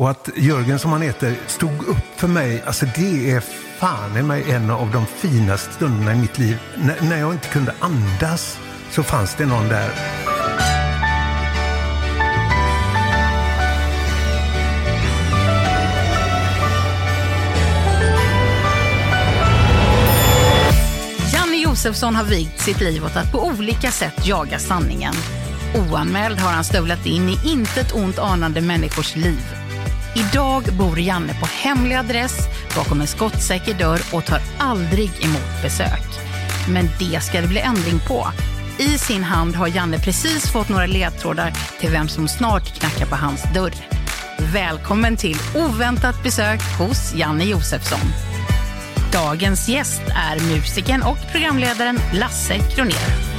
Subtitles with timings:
[0.00, 3.40] Och att Jörgen, som han heter, stod upp för mig, alltså det är
[3.78, 6.58] fan i mig en av de finaste stunderna i mitt liv.
[6.76, 8.58] N när jag inte kunde andas
[8.90, 9.90] så fanns det någon där.
[21.32, 25.14] Janne Josefsson har vigt sitt liv åt att på olika sätt jaga sanningen.
[25.74, 29.59] Oanmäld har han stövlat in i intet ont anande människors liv.
[30.14, 32.38] Idag bor Janne på hemlig adress
[32.76, 36.02] bakom en skottsäker dörr och tar aldrig emot besök.
[36.68, 38.26] Men det ska det bli ändring på.
[38.78, 43.16] I sin hand har Janne precis fått några ledtrådar till vem som snart knackar på
[43.16, 43.74] hans dörr.
[44.52, 48.12] Välkommen till oväntat besök hos Janne Josefsson.
[49.12, 53.29] Dagens gäst är musikern och programledaren Lasse Kronér.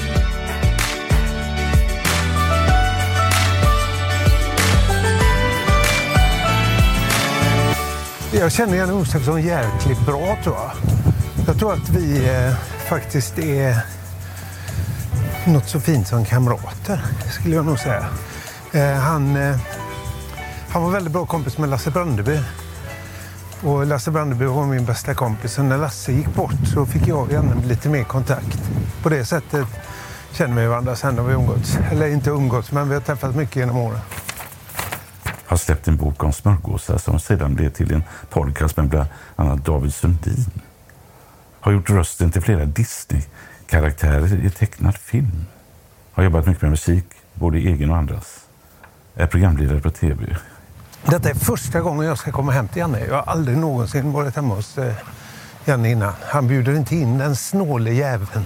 [8.33, 10.71] Jag känner Janne Josefsson jäkligt bra tror jag.
[11.47, 12.53] Jag tror att vi eh,
[12.89, 13.77] faktiskt är
[15.47, 18.05] något så fint som kamrater, skulle jag nog säga.
[18.71, 19.57] Eh, han, eh,
[20.69, 22.39] han var väldigt bra kompis med Lasse Brandeby.
[23.61, 25.57] Och Lasse Brandeby var min bästa kompis.
[25.57, 28.57] Och när Lasse gick bort så fick jag och Janne lite mer kontakt.
[29.03, 29.67] På det sättet
[30.31, 30.95] känner vi varandra.
[30.95, 31.77] Sen har vi umgåtts.
[31.91, 33.99] Eller inte umgåtts, men vi har träffats mycket genom åren
[35.51, 39.65] har släppt en bok om smörgåsar som sedan blev till en podcast med bland annat
[39.65, 40.45] David Sundin.
[41.59, 45.45] Har gjort rösten till flera Disney-karaktärer i tecknad film.
[46.11, 48.39] Har jobbat mycket med musik, både egen och andras.
[49.15, 50.37] Är programledare på tv.
[51.05, 53.05] Detta är första gången jag ska komma hem till Janne.
[53.05, 54.93] Jag har aldrig någonsin varit hemma hos eh,
[55.65, 56.13] Janne innan.
[56.21, 58.45] Han bjuder inte in den snåle jäveln.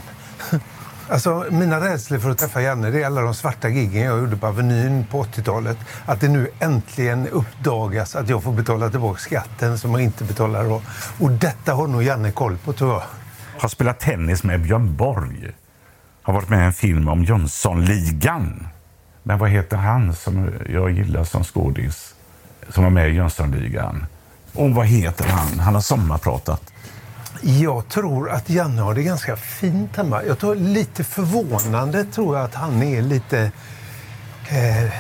[1.09, 4.38] Alltså, mina rädslor för att träffa Janne det är alla de svarta giggen jag gjorde
[4.38, 5.77] på Avenyn på 80-talet.
[6.05, 10.63] Att det nu äntligen uppdagas att jag får betala tillbaka skatten som jag inte betalar
[10.63, 10.81] då.
[11.19, 13.03] Och detta har nog Janne koll på tror jag.
[13.57, 15.51] Har spelat tennis med Björn Borg.
[16.21, 18.67] Har varit med i en film om Jönssonligan.
[19.23, 22.16] Men vad heter han som jag gillar som skådis?
[22.69, 24.05] Som var med i Jönssonligan.
[24.53, 25.59] Och vad heter han?
[25.59, 26.72] Han har sommarpratat.
[27.41, 30.23] Jag tror att Janne har det ganska fint hemma.
[30.23, 33.51] Jag tror lite förvånande tror jag att han är lite...
[34.50, 34.94] Eh,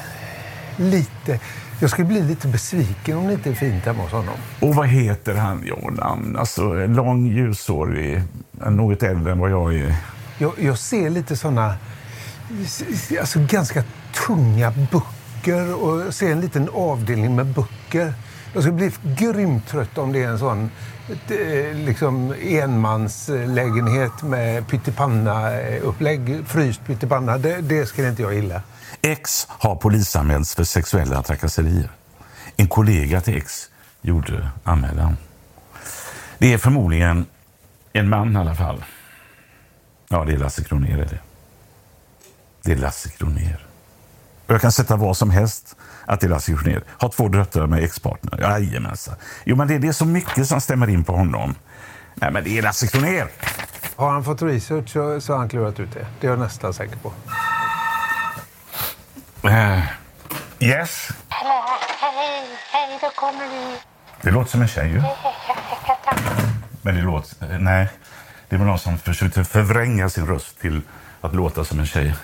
[0.77, 1.39] lite...
[1.79, 4.35] Jag skulle bli lite besviken om det inte är fint hemma hos honom.
[4.59, 5.63] Och vad heter han?
[5.65, 6.37] Jo, namn.
[6.37, 9.95] Alltså, lång, ljushårig, något äldre än vad jag är.
[10.37, 11.75] Jag, jag ser lite såna
[13.19, 13.83] alltså ganska
[14.27, 18.13] tunga böcker och ser en liten avdelning med böcker.
[18.53, 20.71] Jag skulle bli grymt trött om det är en sån
[21.11, 27.37] ett, eh, liksom enmanslägenhet med pyttipanna-upplägg, fryst pyttipanna.
[27.37, 28.61] Det, det skulle inte jag gilla.
[29.01, 31.89] X har polisanmälts för sexuella trakasserier.
[32.57, 33.69] En kollega till X
[34.01, 35.17] gjorde anmälan.
[36.37, 37.25] Det är förmodligen
[37.93, 38.83] en man i alla fall.
[40.07, 40.97] Ja, det är Lasse Kronér.
[40.97, 41.19] Är det.
[42.63, 43.65] det är Lasse Kronér.
[44.47, 45.75] Och jag kan sätta vad som helst
[46.05, 46.83] att det är Lasse Kronér.
[46.87, 48.41] Har två döttrar med ex-partner.
[48.41, 49.15] Jajamensan.
[49.43, 51.55] Jo, men det, det är så mycket som stämmer in på honom.
[52.15, 53.27] Nej, men det är Lasse Kronér.
[53.95, 56.07] Har han fått research så, så har han klurat ut det.
[56.19, 57.13] Det är jag nästan säker på.
[59.47, 59.79] Eh,
[60.59, 61.09] yes.
[61.29, 63.77] Hej, hej, då kommer vi.
[64.21, 65.01] Det låter som en tjej ju.
[66.81, 67.53] Men det låter...
[67.53, 67.89] eh, Nej.
[68.49, 70.81] Det var någon som försökte förvränga sin röst till
[71.21, 72.15] att låta som en tjej.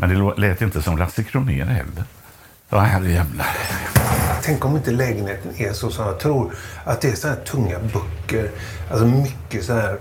[0.00, 2.04] Men det lät inte som Lasse Kronér heller.
[2.68, 3.46] Ja, herrejävlar.
[4.42, 6.54] Tänk om inte lägenheten är så som jag tror.
[6.84, 8.50] Att det är så här tunga böcker.
[8.90, 9.98] Alltså mycket så här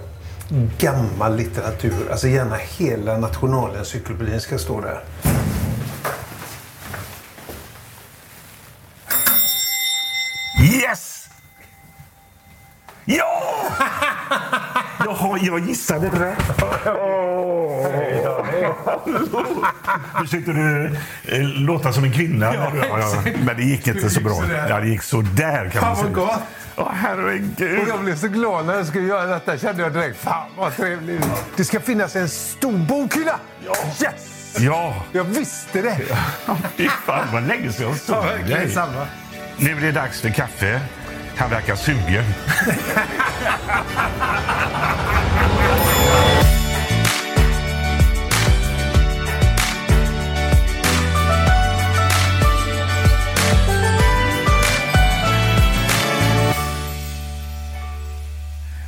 [0.77, 2.11] gammal litteratur.
[2.11, 5.03] Alltså gärna hela Nationalencyklopedin ska stå där.
[15.09, 16.37] Jag, har, jag gissade rätt.
[20.21, 20.85] Försökte du
[21.27, 22.53] eh, låta som en kvinna?
[22.55, 23.13] Ja, ja.
[23.45, 24.43] Men det gick inte så bra.
[24.69, 26.07] Ja, det gick så där kan man Fan, säga.
[26.07, 26.39] vad gott.
[26.75, 27.79] Åh, herregud.
[27.81, 29.57] Och jag blev så glad när jag skulle göra detta.
[29.57, 31.27] Kände jag direkt, fan vad trevligt.
[31.55, 33.39] Det ska finnas en stor bokhylla.
[34.03, 34.55] Yes!
[34.59, 35.97] Ja, Jag visste det.
[36.75, 38.15] fy fan vad länge sedan jag såg
[38.47, 38.69] Ja, dig.
[39.57, 40.81] Nu är det dags för kaffe.
[41.39, 42.23] Han verkar sugen.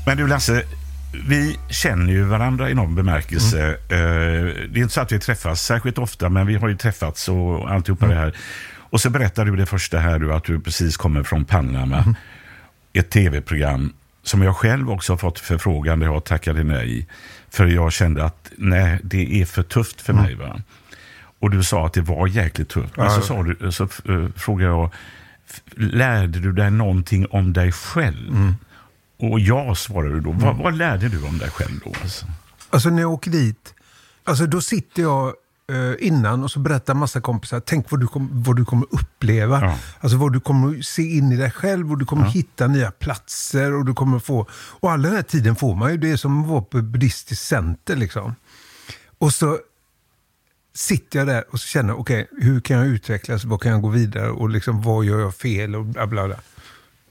[0.06, 0.64] Men du Lasse,
[1.28, 3.68] vi känner ju varandra i någon bemärkelse.
[3.70, 3.98] Eh,
[4.70, 7.72] Det är inte så att vi träffas särskilt ofta, men vi har ju träffats och
[7.72, 8.36] alltihopa det här.
[8.90, 12.16] Och så berättar du det första här du, att du precis kommer från Panama.
[12.94, 13.94] Ett tv-program
[14.24, 17.08] som jag själv också har fått förfrågan där jag tackade nej.
[17.50, 20.36] För jag kände att nej, det är för tufft för mig.
[20.36, 20.62] Va?
[21.40, 22.98] Och du sa att det var jäkligt tufft.
[22.98, 24.90] Men så, sa du, så uh, frågade jag,
[25.76, 28.54] lärde du dig någonting om dig själv?
[29.18, 30.32] Och ja, svarade du då.
[30.32, 31.94] Vad, vad lärde du om dig själv då?
[32.02, 32.26] Alltså?
[32.70, 33.74] Alltså när jag åker dit,
[34.24, 35.34] alltså då sitter jag eh,
[36.00, 39.62] innan och så berättar massa kompisar, tänk vad du, kom, vad du kommer uppleva.
[39.62, 39.78] Ja.
[40.00, 43.74] Alltså vad du kommer se in i dig själv och du kommer hitta nya platser
[43.74, 46.42] och du kommer få, och all den här tiden får man ju, det är som
[46.42, 48.36] att vara på buddhistiskt center liksom.
[49.18, 49.60] Och så
[50.74, 53.90] sitter jag där och så känner, okej, hur kan jag utvecklas, vad kan jag gå
[53.90, 56.38] vidare och liksom vad gör jag fel och bla bla bla.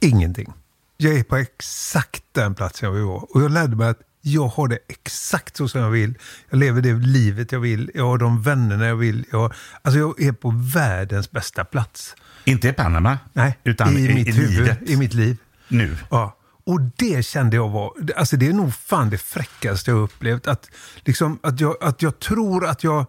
[0.01, 0.53] Ingenting.
[0.97, 3.23] Jag är på exakt den platsen jag vill vara.
[3.23, 6.15] Och jag lärde mig att jag har det exakt så som jag vill.
[6.51, 7.91] Jag lever det livet jag vill.
[7.95, 9.25] Jag har de vännerna jag vill.
[9.33, 9.53] Jag,
[9.83, 12.15] alltså jag är på världens bästa plats.
[12.45, 14.79] Inte i Panama, Nej, utan i, i, mitt i huvud, livet.
[14.91, 15.37] i mitt liv.
[15.69, 15.97] Nu.
[16.11, 16.37] Ja.
[16.65, 20.47] Och det kände jag var, alltså det är nog fan det fräckaste jag upplevt.
[20.47, 20.71] Att,
[21.05, 23.07] liksom, att, jag, att jag tror att jag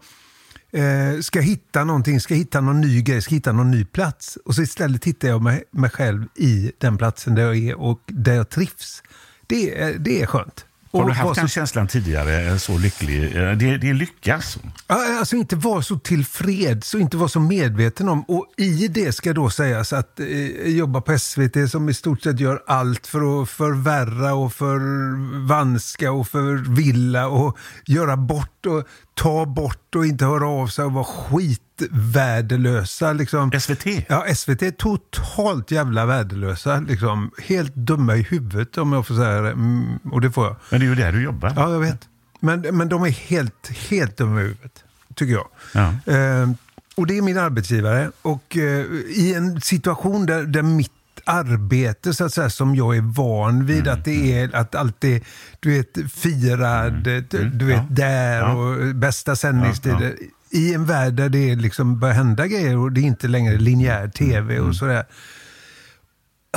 [0.71, 4.37] eh, ska hitta någonting, ska hitta någon ny grej, ska hitta någon ny plats.
[4.45, 8.01] Och så istället hittar jag mig, mig själv i den platsen där jag är och
[8.05, 9.03] där jag trivs.
[9.47, 10.65] Det, det är skönt.
[10.91, 13.23] Har du haft den känslan tidigare, eh, så lycklig?
[13.23, 14.59] Eh, Det, det är lycka alltså.
[14.88, 18.21] Alltså inte vara så tillfreds och inte vara så medveten om.
[18.27, 20.27] Och i det ska då sägas att eh,
[20.67, 26.27] jobba på SVT som i stort sett gör allt för att förvärra och förvanska och
[26.27, 33.13] förvilla och göra bort och ta bort och inte höra av sig och vara skitvärdelösa.
[33.13, 33.51] Liksom.
[33.59, 33.85] SVT?
[34.09, 36.79] Ja, SVT är totalt jävla värdelösa.
[36.79, 37.31] Liksom.
[37.37, 39.51] Helt dumma i huvudet om jag får säga det.
[39.51, 40.55] Mm, och det får jag.
[40.69, 41.53] Men det är ju där du jobbar.
[41.55, 42.07] Ja, jag vet.
[42.39, 44.83] Men, men de är helt, helt dumma i huvudet,
[45.15, 45.47] tycker jag.
[45.73, 45.93] Ja.
[46.13, 46.49] Eh,
[46.95, 48.11] och det är min arbetsgivare.
[48.21, 50.91] Och eh, i en situation där, där mitt
[51.25, 55.23] arbete, så att säga, som jag är van vid, Mm, att det är att alltid,
[55.59, 57.85] du vet, firad, du, du vet, ja.
[57.90, 58.54] där Ja.
[58.54, 60.16] och bästa sändningstider.
[60.49, 64.07] I en värld där det liksom börjar hända grejer och det är inte längre linjär
[64.07, 65.06] tv Mm, och sådär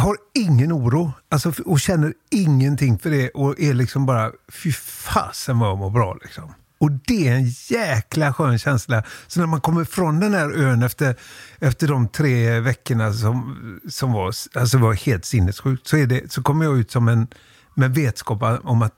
[0.00, 5.58] har ingen oro alltså, och känner ingenting för det och är liksom bara, fy fasen
[5.58, 6.54] vad jag mår bra liksom.
[6.84, 9.02] Och det är en jäkla skön känsla.
[9.26, 11.16] Så när man kommer från den här ön efter,
[11.58, 16.42] efter de tre veckorna som, som var, alltså var helt sinnessjukt, så, är det, så
[16.42, 17.26] kommer jag ut som en,
[17.74, 18.92] med vetskap om att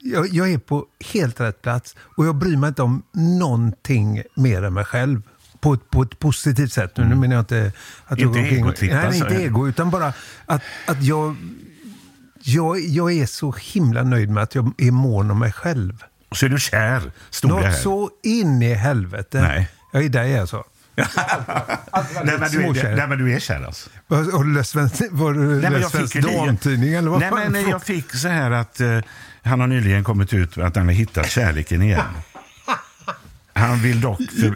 [0.00, 4.62] jag, jag är på helt rätt plats och jag bryr mig inte om någonting mer
[4.62, 5.22] än mig själv.
[5.60, 6.96] På ett, på ett positivt sätt.
[6.96, 7.72] Nu menar jag inte
[8.06, 9.24] att Inte egotripp, Nej, alltså.
[9.24, 10.12] inte ego, utan bara
[10.46, 11.36] att, att jag,
[12.42, 16.04] jag, jag är så himla nöjd med att jag är mån om mig själv.
[16.28, 17.72] Och så är du kär, stod det Något här.
[17.72, 19.40] så in i helvete.
[19.40, 19.68] Nej.
[19.92, 20.64] Jag är där jag är så.
[20.96, 23.90] nej, men du är, nej, men du är kär alltså.
[24.08, 24.74] Har du läst
[25.10, 27.52] var du Nej, läst svensk damtidning eller vad Nej, fan?
[27.52, 28.98] men jag fick så här att eh,
[29.42, 32.02] han har nyligen kommit ut att han har hittat kärleken igen.
[33.56, 34.46] Han vill dock för,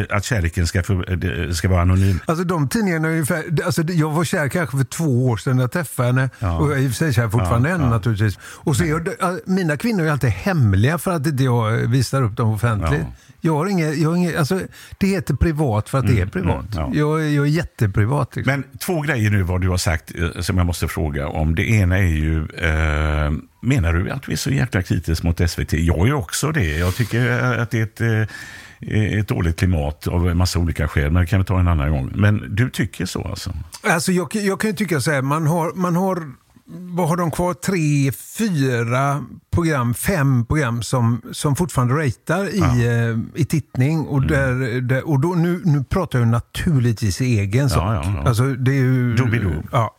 [0.00, 2.20] eh, att kärleken ska, för, ska vara anonym.
[2.26, 5.62] Alltså de tidningarna är ungefär, alltså jag var kär kanske för två år sedan när
[5.62, 6.30] jag träffade henne.
[6.38, 6.58] Ja.
[6.58, 7.90] Och jag är i och för sig kär fortfarande Ja, än ja.
[7.90, 8.38] naturligtvis.
[8.42, 12.22] Och så är jag, äh, mina kvinnor är alltid hemliga för att inte jag visar
[12.22, 13.00] upp dem offentligt.
[13.00, 13.25] Ja.
[13.46, 14.60] Jag har inget, jag har inget, alltså,
[14.98, 16.74] det heter privat för att det är privat.
[16.74, 16.98] mm, ja.
[16.98, 18.36] jag, jag är jätteprivat.
[18.36, 18.52] Liksom.
[18.52, 21.54] Men två grejer nu vad du har sagt eh, som jag måste fråga om.
[21.54, 25.72] Det ena är ju, eh, menar du att vi är så jäkla kritiska mot SVT?
[25.72, 26.78] Jag är också det.
[26.78, 31.10] Jag tycker att det är ett, eh, ett dåligt klimat av en massa olika skäl,
[31.10, 32.12] men det kan vi ta en annan gång.
[32.14, 33.52] Men du tycker så alltså?
[33.82, 36.32] Alltså jag, jag kan ju tycka så här, man har, man har
[36.68, 37.54] vad har de kvar?
[37.54, 44.00] Tre, fyra program, fem program som, som fortfarande ratear i, eh, i tittning.
[44.00, 47.82] Och, där, där, och då, nu, nu pratar jag naturligtvis i egen sak.
[47.82, 48.28] ja, ja.
[48.28, 49.62] Alltså, det är ju, Doobidoo.
[49.72, 49.96] ja.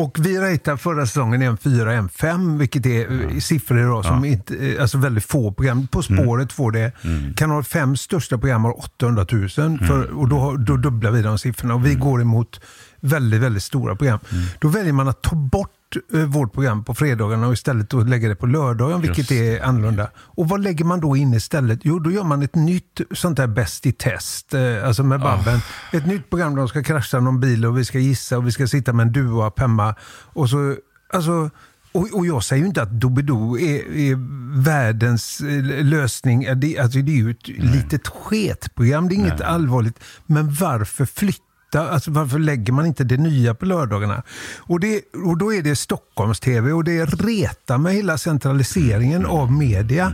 [0.00, 3.40] Och vi ratear förra säsongen en 4, en 5, vilket är ja.
[3.40, 5.86] siffror idag som inte, eh, alltså väldigt få program.
[5.86, 6.92] På spåret får det.
[7.36, 11.74] Kanal 5 största program har 800 000 för, och då, då dubblar vi de siffrorna.
[11.74, 12.60] Och vi går emot
[13.00, 14.18] väldigt, väldigt stora program.
[14.58, 15.70] Då väljer man att ta bort
[16.14, 20.10] eh, vårt program på fredagarna och istället lägga det på lördagen, vilket är annorlunda.
[20.16, 21.80] Och vad lägger man då in istället?
[21.82, 25.60] Jo, då gör man ett nytt sånt där Bäst i test, eh, alltså med Babben.
[25.92, 28.52] Ett nytt program där de ska krascha någon bil och vi ska gissa och vi
[28.52, 29.94] ska sitta med en duo hemma.
[30.32, 30.76] Och så,
[31.12, 31.50] alltså...
[31.92, 34.16] Och, och jag säger ju inte att Doobidoo är, är
[34.62, 36.46] världens eh, lösning.
[36.56, 39.98] Det, alltså det är ju ett litet sketprogram, det är inget allvarligt.
[40.26, 41.44] Men varför flytta?
[41.78, 44.22] Alltså varför lägger man inte det nya på lördagarna?
[44.58, 50.12] Och, det, och då är det Stockholms-TV och det retar med hela centraliseringen av media.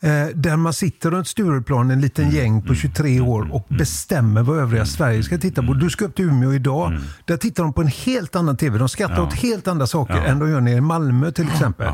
[0.00, 4.58] Eh, där man sitter runt Stureplan, en liten gäng på 23 år och bestämmer vad
[4.58, 5.74] övriga Sverige ska titta på.
[5.74, 6.98] Du ska upp till Umeå idag.
[7.24, 8.78] Där tittar de på en helt annan TV.
[8.78, 11.92] De skrattar åt helt andra saker än de gör nere i Malmö till exempel.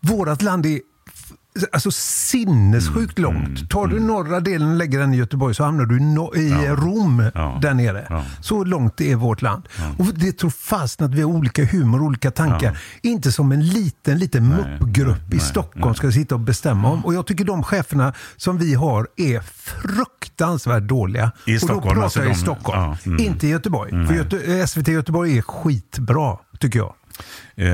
[0.00, 0.80] Vårat land är
[1.72, 3.70] alltså sinnessjukt Mm, långt.
[3.70, 6.68] Tar du norra delen och lägger den i Göteborg så hamnar du i, no- i
[6.68, 7.58] Rom Ja.
[7.62, 8.06] där nere.
[8.10, 8.24] Ja.
[8.40, 9.68] Så långt är vårt land.
[9.98, 12.78] Och det tror fasen att vi har olika humor, olika tankar.
[13.02, 17.04] Inte som en liten, liten muppgrupp i Stockholm ska sitta och bestämma om.
[17.04, 21.30] Och jag tycker de cheferna som vi har är fruktansvärt dåliga.
[21.46, 22.80] I och då Stockholm, pratar alltså jag i de- Stockholm.
[22.82, 23.20] ja, mm.
[23.20, 23.90] Inte i Göteborg.
[24.06, 26.94] För Göte- SVT Göteborg är skitbra, tycker jag.
[27.56, 27.68] Eh,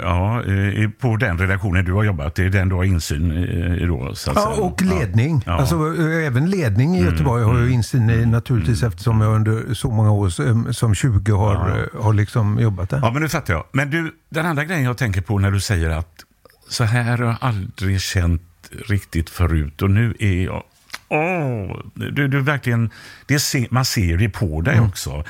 [0.00, 3.86] ja, eh, på den redaktionen du har jobbat, det är den du har insyn i,
[3.86, 4.14] då?
[4.14, 4.64] Så Ja, säga.
[4.64, 5.42] och ledning.
[5.46, 5.52] Ja.
[5.52, 9.90] Alltså, eh, även ledning i Göteborg har jag insyn i naturligtvis eftersom jag under så
[9.90, 11.54] många år som- som 20 har,
[11.94, 12.98] eh, har liksom jobbat där.
[13.02, 13.64] Ja, men nu fattar jag.
[13.72, 16.24] Men du, den andra grejen jag tänker på när du säger att
[16.68, 18.42] så här har jag aldrig känt
[18.88, 20.62] riktigt förut och nu är jag...
[21.08, 22.90] Åh, du, du verkligen...
[23.26, 24.88] Det ser, man ser det på dig Mm.
[24.88, 25.24] också.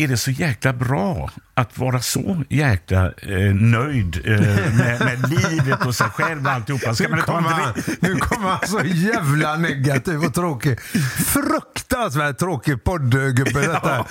[0.00, 4.40] Är det så jäkla bra att vara så jäkla eh, nöjd eh,
[4.76, 6.94] med, med livet och sig själv och alltihopa?
[6.94, 10.80] Ska man Nu kommer, han, dri- nu kommer han så jävla negativ och tråkig.
[11.26, 14.04] Fruktansvärt tråkig poddgubbe detta.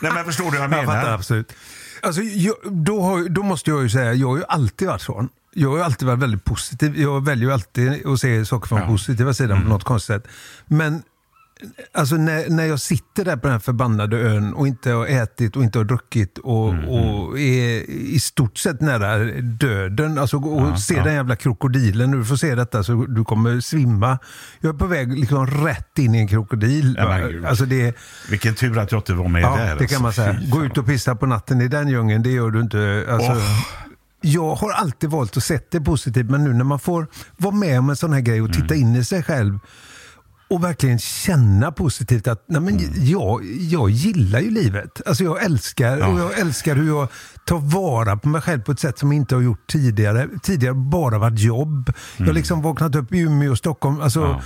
[0.00, 1.14] Nej, men förstår du vad jag Jag fattar menar?
[1.14, 1.52] absolut.
[2.02, 5.28] Alltså, jag, då, har, då måste jag ju säga, jag har ju alltid varit sån.
[5.54, 6.98] Jag har alltid varit väldigt positiv.
[7.00, 8.84] Jag väljer ju alltid att se saker från Ja.
[8.84, 8.94] Mm.
[8.96, 10.28] positiva sidan på något konstigt sätt.
[10.66, 11.02] Men
[11.92, 15.56] Alltså när, när jag sitter där på den här förbannade ön och inte har ätit
[15.56, 20.18] och inte har druckit och, Mm, och är i stort sett nära döden.
[20.18, 22.10] Alltså, och ser den jävla krokodilen.
[22.10, 24.18] Du får se detta så du kommer svimma.
[24.60, 26.94] Jag är på väg liksom rätt in i en krokodil.
[26.98, 27.96] Ja, men alltså det,
[28.30, 29.76] Vilken tur att jag inte var med ja, där.
[29.78, 30.22] det kan man alltså.
[30.22, 30.40] säga.
[30.50, 33.06] Gå ut och pissa på natten i den djungeln, det gör du inte.
[33.10, 33.58] Alltså, Åh.
[34.20, 37.78] Jag har alltid valt att se det positivt, men nu när man får vara med
[37.78, 38.88] om en sån här grej och titta Mm.
[38.88, 39.58] in i sig själv
[40.50, 42.90] och verkligen känna positivt att nej men, Mm.
[43.04, 45.00] jag, jag gillar ju livet.
[45.06, 47.08] Alltså jag älskar, och jag älskar hur jag
[47.46, 50.28] tar vara på mig själv på ett sätt som jag inte har gjort tidigare.
[50.42, 51.92] Tidigare bara varit jobb.
[52.16, 54.00] Jag har liksom vaknat upp i Umeå och Stockholm.
[54.00, 54.30] Alltså, Mm.
[54.32, 54.40] Ja.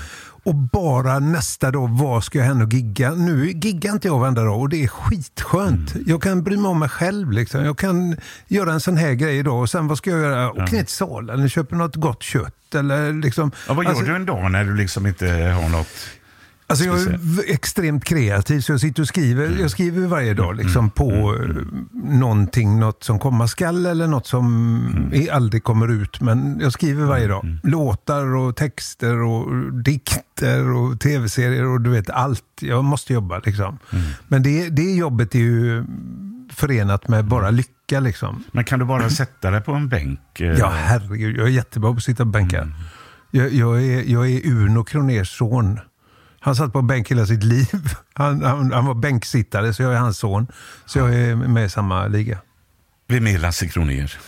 [0.44, 3.10] Och bara nästa dag, var ska jag hän och gigga?
[3.10, 5.94] Nu giggar inte jag varenda dag och det är skitskönt.
[5.94, 6.04] Mm.
[6.08, 7.32] Jag kan bry mig om mig själv.
[7.32, 7.64] Liksom.
[7.64, 8.16] Jag kan
[8.48, 10.50] göra en sån här grej idag och sen vad ska jag göra?
[10.50, 12.74] Åka ner till Salen eller köpa något gott kött.
[12.74, 15.88] Eller liksom, Ja, vad gör Alltså- du en dag när du liksom inte har något...
[16.72, 19.56] Alltså jag är extremt kreativ så jag sitter och skriver.
[19.60, 21.56] Jag skriver varje dag liksom på eh,
[22.18, 26.20] någonting, något som komma skall eller något som i- aldrig kommer ut.
[26.20, 27.56] Men jag skriver varje dag.
[27.62, 32.44] Låtar och texter och dikter och tv-serier och du vet allt.
[32.60, 33.78] Jag måste jobba liksom.
[34.28, 35.84] Men det, det jobbet är ju
[36.52, 38.44] förenat med bara lycka liksom.
[38.52, 40.40] Men kan du bara sätta dig på en bänk?
[40.40, 41.36] eh, Ja, herregud.
[41.36, 42.74] Jag är jättebra på att sitta på bänkar.
[43.30, 45.80] Jag, jag, är, jag är Uno Kroners son.
[46.44, 47.66] Han satt på bänk hela sitt liv.
[48.14, 50.46] Han, han, han var bänksittare, så jag är hans son.
[50.86, 52.38] Så jag är med i samma liga.
[53.08, 54.18] Vem är Lasse Kronér?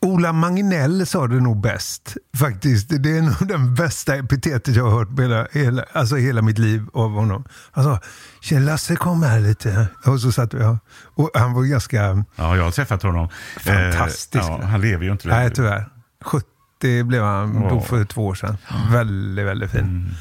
[0.00, 2.16] Ola Magnell sa det nog bäst.
[2.36, 2.88] Faktiskt.
[3.02, 6.86] Det är nog den bästa epitetet jag har hört hela, hela, alltså hela mitt liv
[6.92, 7.44] av honom.
[7.72, 8.00] Han sa,
[8.40, 9.86] "Tjena, Lasse kom här lite.
[10.04, 10.76] Och så satt vi.
[11.14, 12.24] Och han var ganska...
[12.36, 13.28] Ja, jag har träffat honom.
[13.60, 14.44] Fantastisk.
[14.44, 15.40] Eh, ja, han lever ju inte längre.
[15.40, 15.88] Nej, tyvärr.
[16.24, 16.48] 70
[16.84, 18.56] 80 blev han, dog för två år sedan.
[18.90, 20.14] Väldigt, väldigt fin.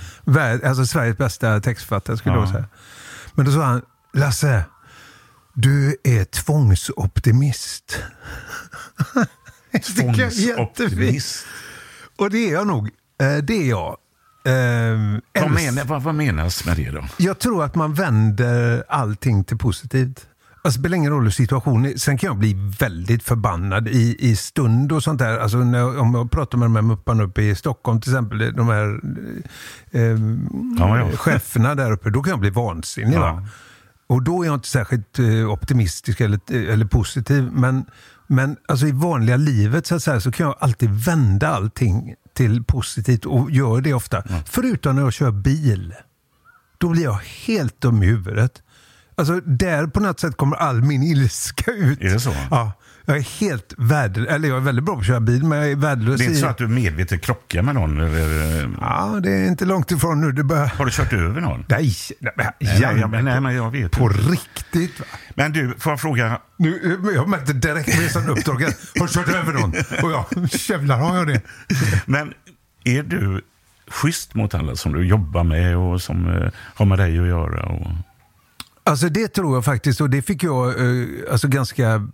[0.63, 2.39] Alltså Sveriges bästa textförfattare skulle Ja.
[2.41, 2.65] jag säga.
[3.33, 3.81] Men då sa han,
[4.13, 4.65] Lasse,
[5.53, 7.97] du är tvångsoptimist.
[9.95, 11.45] Tvångsoptimist.
[12.17, 12.87] Och det är jag nog.
[13.21, 13.97] Eh, Det är jag.
[14.45, 17.05] Eh, Vad, menar, vad, vad menas med det då?
[17.17, 20.25] Jag tror att man vänder allting till positivt.
[20.65, 21.97] Alltså, det spelar ingen roll hur situationen är.
[21.97, 25.37] Sen kan jag bli väldigt förbannad i, i stund och sånt där.
[25.39, 28.67] Alltså, jag- om jag pratar med de här mupparna uppe i Stockholm till exempel, de
[28.67, 28.99] här
[29.91, 30.01] eh,
[30.79, 31.17] Ja, ja.
[31.17, 33.15] cheferna där uppe, då kan jag bli vansinnig.
[33.15, 33.19] Ja.
[33.19, 33.47] Va?
[34.07, 37.49] Och då är jag inte särskilt eh, optimistisk eller, eller positiv.
[37.53, 37.85] Men,
[38.27, 43.25] men alltså, i vanliga livet så, säga, så kan jag alltid vända allting till positivt
[43.25, 44.23] och gör det ofta.
[44.45, 45.93] Förutom när jag kör bil.
[46.77, 48.61] Då blir jag helt dum i huvudet.
[49.15, 52.01] Alltså där på något sätt kommer all min ilska ut.
[52.01, 52.35] Är det så?
[52.51, 52.71] Ja.
[53.05, 54.29] Jag är helt värdelös.
[54.29, 56.25] Eller jag är väldigt bra på att köra bil, men jag är värdelös Det är
[56.25, 56.41] inte i...
[56.41, 57.99] så att du medvetet krockar med någon?
[57.99, 60.31] Eller, Ja, det är inte långt ifrån nu.
[60.31, 60.65] Det börjar...
[60.65, 61.65] har du kört över någon?
[61.69, 65.05] Nej, nej, Nej, nej, men, nej, men jag vet På riktigt va?
[65.35, 66.39] Men du, får jag fråga?
[66.57, 69.73] Nu, jag märkte direkt med sån uppdrag har du kört över någon?
[70.03, 70.25] Och jag,
[70.69, 71.41] jävlar har jag det.
[72.05, 72.33] Men
[72.83, 73.41] är du
[73.87, 77.65] schysst mot alla som du jobbar med och som eh, har med dig att göra?
[77.65, 77.87] Och...
[78.85, 82.07] Alltså det tror jag faktiskt och det fick jag eh, alltså ganska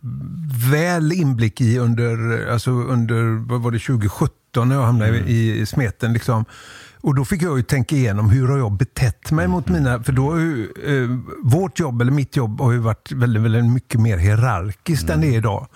[0.71, 5.65] väl inblick i under, alltså under vad var det, 2017 när jag hamnade i, i
[5.65, 6.13] smeten.
[6.13, 6.45] Liksom.
[7.01, 10.13] Och då fick jag ju tänka igenom hur har jag betett mig mot mina, för
[10.13, 14.01] då har ju, eh, vårt jobb eller mitt jobb har ju varit väldigt, väldigt mycket
[14.01, 15.67] mer hierarkiskt än det är idag.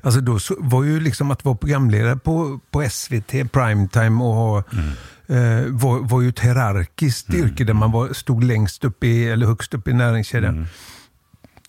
[0.00, 4.62] Alltså då var ju liksom att vara programledare på, på SVT, primetime och ha
[5.28, 9.46] eh, var, var ju ett hierarkiskt yrke där man var, stod längst upp i, eller
[9.46, 10.66] högst upp i näringskedjan.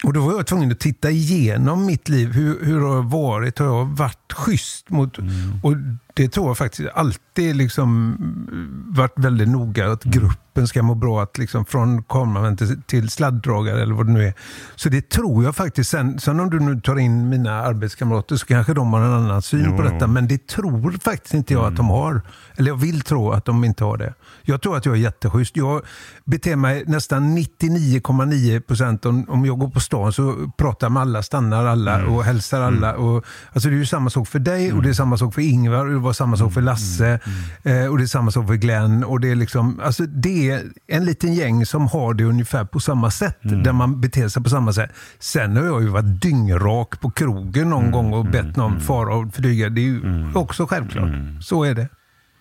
[0.03, 2.31] Och då var jag tvungen att titta igenom mitt liv.
[2.31, 3.59] Hur, hur har jag varit?
[3.59, 5.17] Har jag varit schysst mot...
[5.63, 5.73] Och
[6.19, 9.91] det tror jag faktiskt alltid liksom mm, varit väldigt noga.
[9.91, 11.23] Att gruppen ska må bra.
[11.23, 14.33] Att liksom från kameramän till, till sladddragare eller vad det nu är.
[14.75, 15.89] Så det tror jag faktiskt.
[15.89, 19.41] Sen, sen om du nu tar in mina arbetskamrater så kanske de har en annan
[19.41, 19.89] syn Jo, på jo.
[19.89, 20.07] detta.
[20.07, 22.21] Men det tror faktiskt inte jag att de har.
[22.57, 24.13] Eller jag vill tro att de inte har det.
[24.41, 25.57] Jag tror att jag är jätteschysst.
[25.57, 25.81] Jag
[26.25, 29.05] beter mig nästan 99,9 procent.
[29.05, 32.61] Om, om jag går på stan så pratar jag med alla, stannar alla och hälsar
[32.61, 32.95] alla.
[32.95, 35.41] Och, alltså det är ju samma sak för dig och det är samma sak för
[35.41, 37.19] Ingvar var samma sak för Lasse.
[37.63, 39.03] Eh, och det är samma sak för Glenn.
[39.03, 42.79] Och det, är liksom, alltså det är en liten gäng som har det ungefär på
[42.79, 43.37] samma sätt.
[43.41, 44.91] Där man beter sig på samma sätt.
[45.19, 49.33] Sen har jag ju varit dyngrak på krogen någon gång och bett någon fara och
[49.35, 49.69] flyga.
[49.69, 50.01] Det är ju
[50.35, 51.11] också självklart.
[51.41, 51.89] Så är det.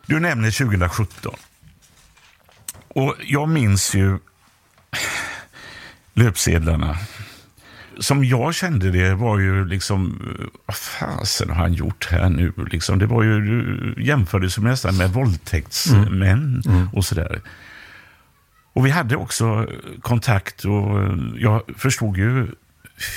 [0.06, 1.32] Du nämner 2017.
[2.88, 4.18] Och jag minns ju
[6.14, 6.96] löpsedlarna.
[7.98, 10.22] Som jag kände det var ju liksom,
[10.66, 12.52] vad fasen har han gjort här nu?
[12.70, 17.42] Liksom, det var ju, du jämförde som nästan med våldtäktsmän och sådär.
[18.72, 19.66] Och vi hade också
[20.00, 22.46] kontakt och jag förstod ju,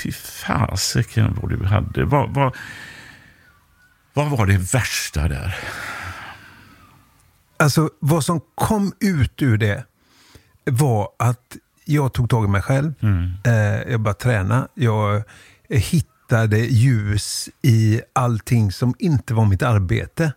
[0.02, 2.04] fy fasiken vad du hade.
[2.04, 2.56] Vad, vad,
[4.12, 5.56] vad var det värsta där?
[7.56, 9.84] Alltså vad som kom ut ur det
[10.64, 11.56] var att
[11.92, 12.94] jag tog tag i mig själv.
[13.44, 13.52] Eh,
[13.92, 14.68] jag började träna.
[14.74, 15.22] Jag
[15.68, 20.32] hittade ljus i allting som inte var mitt arbete.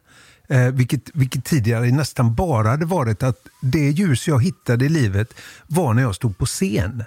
[0.49, 5.33] Eh, vilket, vilket tidigare nästan bara hade varit att det ljus jag hittade i livet
[5.67, 7.03] var när jag stod på scen.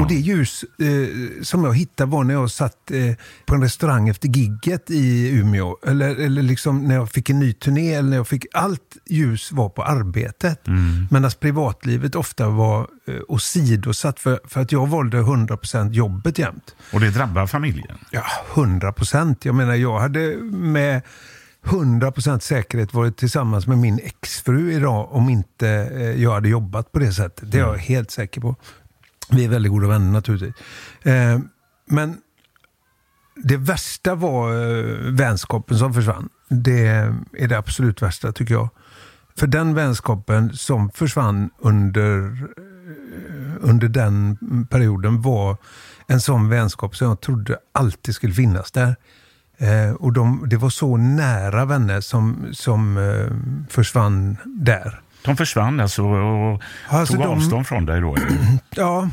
[0.00, 3.14] Och det ljus eh, som jag hittade var när jag satt eh,
[3.46, 5.76] på en restaurang efter gigget i Umeå.
[5.86, 7.94] Eller, eller liksom när jag fick en ny turné.
[7.94, 10.60] Eller när jag fick, allt ljus var på arbetet.
[11.10, 16.74] Medan privatlivet ofta var eh, åsidosatt för, för att jag valde 100% jobbet jämt.
[16.92, 17.98] Och det drabbar familjen.
[18.10, 18.22] Ja,
[18.54, 19.44] 100 procent.
[19.44, 21.02] Jag menar, jag hade med
[21.64, 26.92] 100 procent säkerhet varit tillsammans med min exfru idag om inte eh, jag hade jobbat
[26.92, 27.52] på det sättet.
[27.52, 28.56] Det är jag helt säker på.
[29.30, 30.54] Vi är väldigt goda vänner naturligtvis.
[31.02, 31.38] Eh,
[31.86, 32.16] men
[33.36, 36.28] det värsta var eh, vänskapen som försvann.
[36.48, 36.86] Det
[37.32, 38.68] är det absolut värsta tycker jag.
[39.36, 42.18] För den vänskapen som försvann under,
[42.56, 44.36] eh, under den
[44.70, 45.56] perioden var
[46.06, 48.96] en sån vänskap som jag trodde alltid skulle finnas där.
[49.58, 55.00] Eh, och de, det var så nära vänner som, som eh, försvann där.
[55.24, 58.16] De försvann alltså och Alltså, tog de- avstånd från dig då?
[58.70, 59.08] Ja,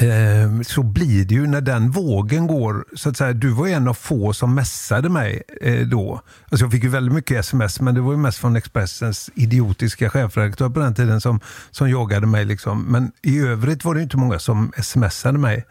[0.00, 2.84] eh, så blir det ju när den vågen går.
[2.96, 6.20] Så att säga, du var en av få som messade mig eh, då.
[6.50, 10.10] Alltså jag fick ju väldigt mycket sms, men det var ju mest från Expressens idiotiska
[10.10, 12.44] chefredaktör på den tiden som, som jagade mig.
[12.44, 12.82] Liksom.
[12.82, 15.64] Men i övrigt var det inte många som smsade mig.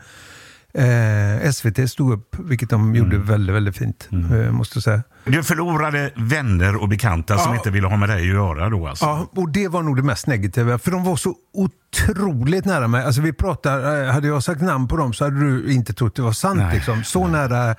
[0.74, 5.04] Eh, SVT stod upp, vilket de gjorde väldigt, väldigt fint, eh, måste säga.
[5.26, 7.58] Du förlorade vänner och bekanta som Ja.
[7.58, 9.06] inte ville ha med dig att göra då alltså?
[9.06, 10.78] Ja, och det var nog det mest negativa.
[10.80, 13.04] För de var så otroligt nära mig.
[13.06, 16.16] Alltså vi pratar, eh, hade jag sagt namn på dem så hade du inte trott
[16.16, 16.58] det var sant.
[16.60, 16.76] Nej.
[16.76, 17.04] Liksom.
[17.04, 17.70] Så nära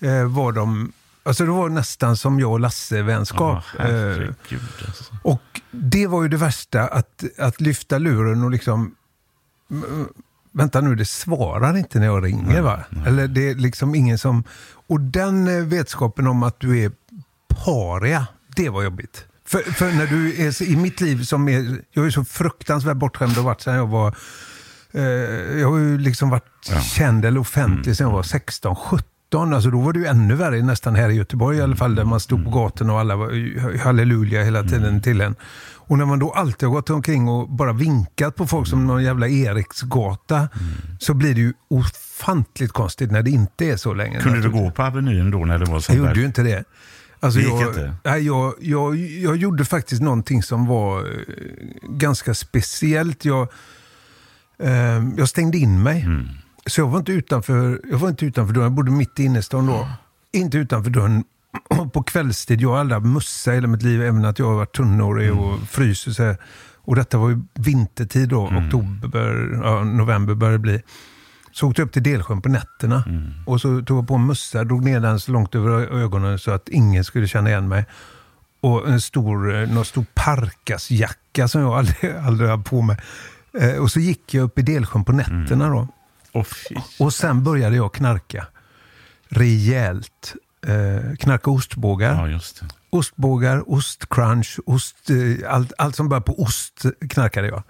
[0.00, 0.92] eh, var de.
[1.22, 3.64] Alltså det var nästan som jag och Lasse vänskap.
[3.78, 5.04] Ja, Eh, herregud alltså.
[5.22, 8.94] och det var ju det värsta, att, att lyfta luren och liksom...
[10.58, 12.84] Vänta nu, det svarar inte när jag ringer va?
[13.06, 14.44] Eller det är liksom ingen som...
[14.86, 16.92] Och den eh, vetskapen om att du är
[17.64, 19.24] paria, det var jobbigt.
[19.46, 21.82] För, för när du är i mitt liv som är...
[21.90, 24.14] Jag är så fruktansvärt bortskämd och varit sedan jag var...
[24.92, 25.02] Eh,
[25.60, 29.08] jag har ju liksom varit känd eller offentlig sedan jag var 16, 17.
[29.34, 31.94] Alltså då var det ju ännu värre nästan här i Göteborg i alla fall.
[31.94, 35.34] Där man stod på gatorna och alla var halleluja hela tiden till en.
[35.88, 39.04] Och när man då alltid har gått omkring och bara vinkat på folk som någon
[39.04, 40.48] jävla Eriksgata.
[40.98, 44.20] Så blir det ju ofantligt konstigt när det inte är så längre.
[44.20, 46.64] Kunde du gå på Avenyn då när det var så Jag gjorde ju inte det.
[47.20, 47.94] Alltså jag, inte?
[48.04, 51.04] Nej, jag, jag, jag gjorde faktiskt någonting som var eh,
[51.82, 53.24] ganska speciellt.
[53.24, 53.48] Jag,
[54.58, 56.02] eh, jag stängde in mig.
[56.02, 56.28] Mm.
[56.68, 58.64] Så jag var inte utanför, jag var inte utanför dörren.
[58.64, 59.88] Jag bodde mitt i innerstan då.
[60.32, 61.24] Inte utanför dörren.
[61.92, 64.54] på kvällstid, jag har aldrig haft mussa i hela mitt liv, även att jag har
[64.54, 66.10] varit tunnhårig och fryser.
[66.10, 66.36] Så här.
[66.76, 70.82] Och detta var ju vintertid då, oktober, ja, november började det bli.
[71.52, 73.04] Så åkte jag upp till Delsjön på nätterna
[73.46, 75.70] och så tog jag på en mössa, drog ner den så långt över
[76.02, 77.84] ögonen så att ingen skulle känna igen mig.
[78.60, 82.96] Och en stor, någon stor parkasjacka som jag aldrig, aldrig hade på mig.
[83.60, 85.88] Eh, och så gick jag upp i Delsjön på nätterna då.
[86.44, 86.74] Fy.
[86.98, 88.46] Och sen började jag knarka.
[89.28, 90.34] Rejält.
[90.66, 92.28] Eh, knarka ostbågar.
[92.30, 92.40] Ja.
[92.90, 97.62] Ostbågar, ostcrunch, ost, eh, allt, allt som börjar på ost knarkade jag.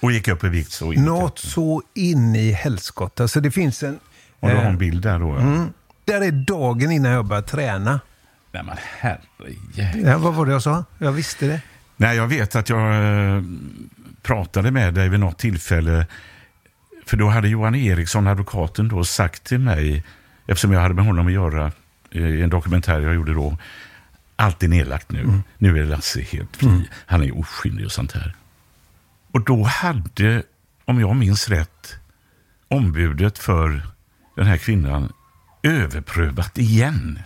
[0.00, 0.92] Och gick upp i vikt så.
[0.92, 3.28] Något så in i helskotta.
[3.28, 3.98] Så det finns en...
[4.40, 5.34] Och du har eh, en bild där då?
[5.34, 5.40] Ja.
[5.40, 5.72] mm,
[6.04, 8.00] där är dagen innan jag börjar träna.
[8.52, 10.10] Nej men herrejävlar.
[10.10, 10.84] Ja, vad var det jag sa?
[10.98, 11.60] Jag visste det.
[11.96, 12.80] Nej, jag vet att jag
[13.36, 13.42] eh,
[14.22, 16.06] pratade med dig vid något tillfälle.
[17.10, 20.04] För då hade Johan Eriksson, advokaten, då sagt till mig,
[20.46, 21.72] eftersom jag hade med honom att göra
[22.10, 23.56] eh, i en dokumentär jag gjorde då,
[24.36, 25.40] allt är nedlagt nu.
[25.58, 26.88] Nu är Lasse helt fri.
[27.06, 28.34] Han är oskyldig och sånt här.
[29.32, 30.42] Och då hade,
[30.84, 31.96] om jag minns rätt,
[32.68, 33.82] ombudet för
[34.36, 35.12] den här kvinnan
[35.62, 37.18] överprövat igen.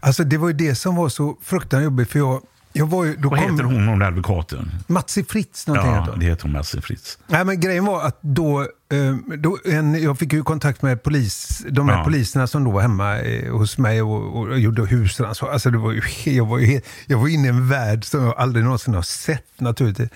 [0.00, 2.10] Alltså det var ju det som var så fruktansvärt jobbigt.
[2.10, 2.42] För jag,
[2.76, 4.70] jag var ju, då Vad kom heter hon, hon advokaten?
[4.86, 5.92] Matsi Fritz någonting.
[5.92, 7.18] Ja, heter det heter hon, Lasse Fritz.
[7.26, 11.62] Nej, men grejen var att då, eh, då en, jag fick ju kontakt med polis,
[11.70, 12.04] de här Ja.
[12.04, 15.52] poliserna som då var hemma eh, hos mig och, och gjorde husrannsakan.
[15.52, 18.34] Alltså det var ju, jag, var ju jag var inne i en värld som jag
[18.36, 20.10] aldrig någonsin har sett naturligtvis.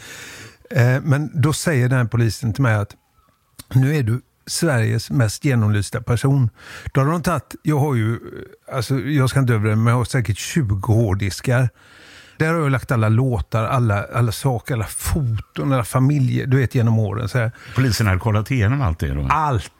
[0.70, 2.94] Eh, men då säger den här polisen till mig att
[3.74, 6.50] nu är du Sveriges mest genomlysta person.
[6.94, 8.18] Då har de tagit, jag har ju,
[8.72, 11.68] alltså jag ska inte överdriva, men jag har säkert 20 hårddiskar.
[12.38, 16.74] Där har jag lagt alla låtar, alla, alla saker, alla foton, alla familjer, du vet
[16.74, 17.28] genom åren.
[17.28, 17.52] Så här.
[17.74, 19.26] Polisen hade kollat igenom allt det då?
[19.30, 19.72] Allt.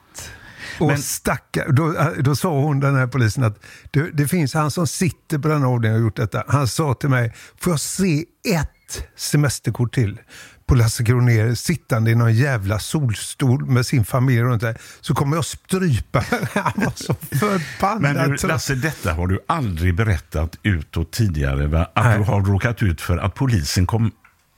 [0.81, 3.59] Och Men- stackar, då, då sa hon, den här polisen, att
[3.91, 6.45] det, det finns han som sitter på den avdelningen och har gjort detta.
[6.49, 10.21] Han sa till mig, får jag se ett semesterkort till
[10.69, 15.37] på Lasse Kronér sittande i någon jävla solstol med sin familj runt sig, så kommer
[15.37, 16.25] jag strypa.
[16.55, 18.29] Han var så förbannad.
[18.29, 18.47] Men du.
[18.47, 21.91] Lasse, detta har du aldrig berättat utåt tidigare, va?
[21.95, 22.19] Att Nej.
[22.19, 24.11] du har råkat ut för att polisen kom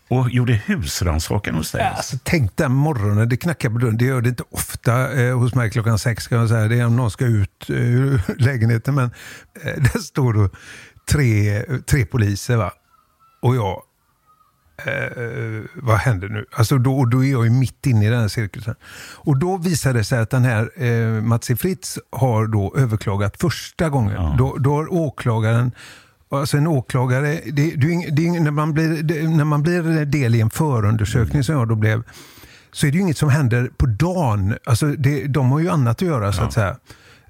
[0.09, 1.83] och gjorde husrannsakan hos dig?
[1.83, 3.96] Alltså, tänk den morgonen, det knackar på dörren.
[3.96, 6.29] Det gör det inte ofta eh, hos mig klockan sex.
[6.29, 6.68] Kan jag säga.
[6.68, 8.94] Det är om någon ska ut eh, ur lägenheten.
[8.94, 9.11] Men
[9.62, 10.51] eh, där står då
[11.11, 12.57] tre, tre poliser.
[12.57, 12.73] Va?
[13.42, 13.83] Och jag,
[14.87, 16.47] eh, vad händer nu?
[16.53, 18.75] Alltså då, då är jag ju mitt inne i den här cirkusen.
[19.14, 23.88] Och då visar det sig att den här eh, Matsi Fritz har då överklagat första
[23.88, 24.37] gången.
[24.37, 25.73] Då, då har åklagaren
[26.33, 30.40] Alltså en åklagare, det, det, det, när, man blir, det, när man blir del i
[30.40, 32.03] en förundersökning som jag då blev,
[32.73, 34.57] så är det ju inget som händer på dagen.
[34.64, 36.77] Alltså det, de har ju annat att göra så att säga.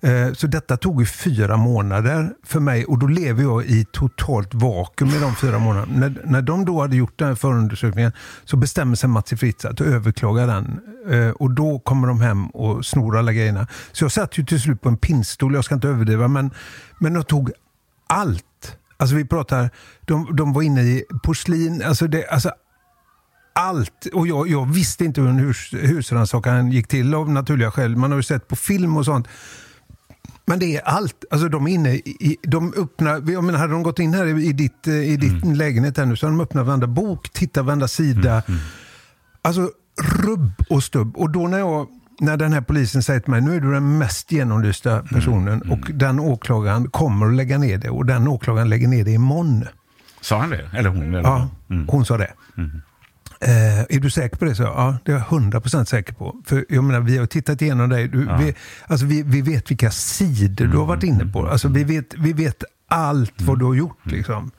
[0.02, 4.54] Eh, så detta tog ju fyra månader för mig och då lever jag i totalt
[4.54, 5.98] vakuum i de fyra månaderna.
[5.98, 8.12] När, när de då hade gjort den här förundersökningen
[8.44, 10.80] så bestämmer sig Mats Fritz att överklaga den.
[11.10, 13.66] Eh, och då kommer de hem och snor alla grejerna.
[13.92, 16.50] Så jag satt ju till slut på en pinnstol, jag ska inte överdriva, men,
[16.98, 17.52] men de tog
[18.06, 18.76] allt.
[18.96, 22.50] Alltså vi pratar, de, de var inne i porslin, alltså, det, alltså
[23.52, 24.06] allt.
[24.12, 27.96] Och jag, jag visste inte hur en hus, husrannsakan gick till av naturliga skäl.
[27.96, 29.28] Man har ju sett på film och sånt.
[30.50, 31.24] Men det är allt.
[31.30, 34.46] Alltså de är inne i, de öppnar, jag menar, hade de gått in här i,
[34.46, 37.64] i ditt, eh, i ditt lägenhet här nu så hade de öppnat varenda bok, tittat
[37.64, 38.42] varenda sida.
[39.42, 39.70] Alltså
[40.22, 41.16] rubb och stubb.
[41.16, 41.86] Och då när jag
[42.20, 45.70] när den här polisen säger till mig, nu är du den mest genomlysta personen Mm,
[45.72, 49.64] och den åklagaren kommer att lägga ner det och den åklagaren lägger ner det imorgon.
[50.20, 50.70] Sa han det?
[50.74, 51.02] Eller hon?
[51.02, 51.20] Eller?
[51.22, 51.88] Ja, Mm.
[51.88, 52.32] hon sa det.
[53.42, 54.54] Eh, är du säker på det?
[54.54, 56.36] Så, jag, ja, det är jag 100% säker på.
[56.46, 58.08] För jag menar, vi har tittat igenom dig.
[58.08, 58.54] Du, vi,
[58.86, 61.48] alltså, vi, vi vet vilka sidor du har varit inne på.
[61.48, 64.06] Alltså, vi, vet, vi vet allt vad du har gjort.
[64.06, 64.50] Liksom.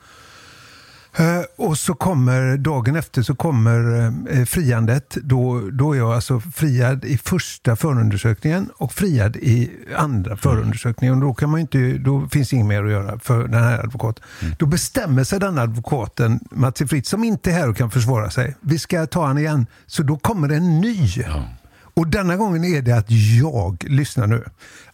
[1.16, 5.16] Eh, och så kommer dagen efter så kommer eh, friandet.
[5.22, 11.14] Då, då är jag alltså friad i första förundersökningen och friad i andra förundersökningen.
[11.14, 14.24] Och då, kan man inte, då finns inget mer att göra för den här advokaten.
[14.58, 18.56] Då bestämmer sig den advokaten, Mats Fritt, som inte är här och kan försvara sig.
[18.60, 19.66] Vi ska ta han igen.
[19.86, 21.24] Så då kommer en ny.
[21.94, 24.44] Och denna gången är det att jag, lyssna nu,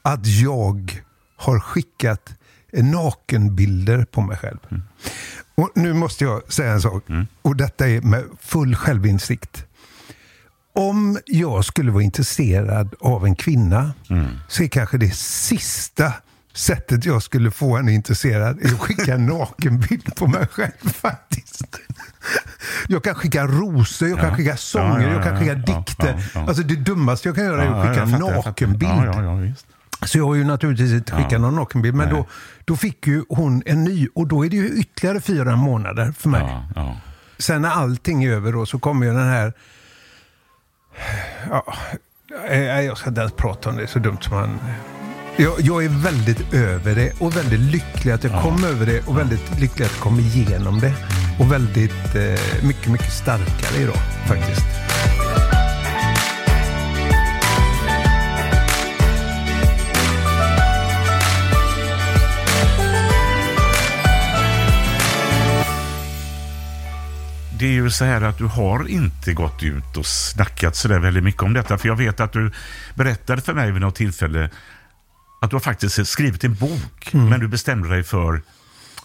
[0.02, 1.02] att jag
[1.36, 2.30] har skickat
[2.72, 4.58] nakenbilder på mig själv.
[5.58, 7.04] Och nu måste jag säga en sak.
[7.42, 9.64] Och detta är med full självinsikt.
[10.74, 13.92] Om jag skulle vara intresserad av en kvinna
[14.48, 16.12] så är kanske det sista
[16.54, 21.62] sättet jag skulle få henne intresserad är att skicka en nakenbild på mig själv faktiskt.
[22.88, 24.36] Jag kan skicka rosor, jag kan Ja.
[24.36, 26.24] skicka sånger, Ja, ja, jag kan skicka dikter.
[26.34, 29.54] Alltså det dummaste jag kan göra är att skicka en nakenbild.
[30.06, 31.94] Så jag har ju naturligtvis inte skickat någon nakenbild.
[31.94, 32.16] Men Nej.
[32.16, 32.26] då,
[32.68, 36.28] då fick ju hon en ny och då är det ju ytterligare fyra månader för
[36.28, 36.40] mig.
[36.40, 36.96] Ja, ja.
[37.38, 39.52] Sen när allting är över då så kommer ju den här...
[41.50, 41.74] Ja,
[42.48, 44.58] nej, jag ska inte ens prata om det, så dumt som man...
[45.36, 49.18] Jag, jag är väldigt över det och väldigt lycklig att jag kom över det och
[49.18, 50.94] väldigt lycklig att jag kom igenom det.
[51.38, 54.87] Och väldigt eh, mycket, mycket starkare idag faktiskt.
[67.68, 71.24] Är ju så här att du har inte gått ut och snackat så där väldigt
[71.24, 71.78] mycket om detta.
[71.78, 72.52] För jag vet att du
[72.94, 74.50] berättade för mig vid något tillfälle
[75.42, 78.42] att du har faktiskt skrivit en bok, men du bestämde dig för...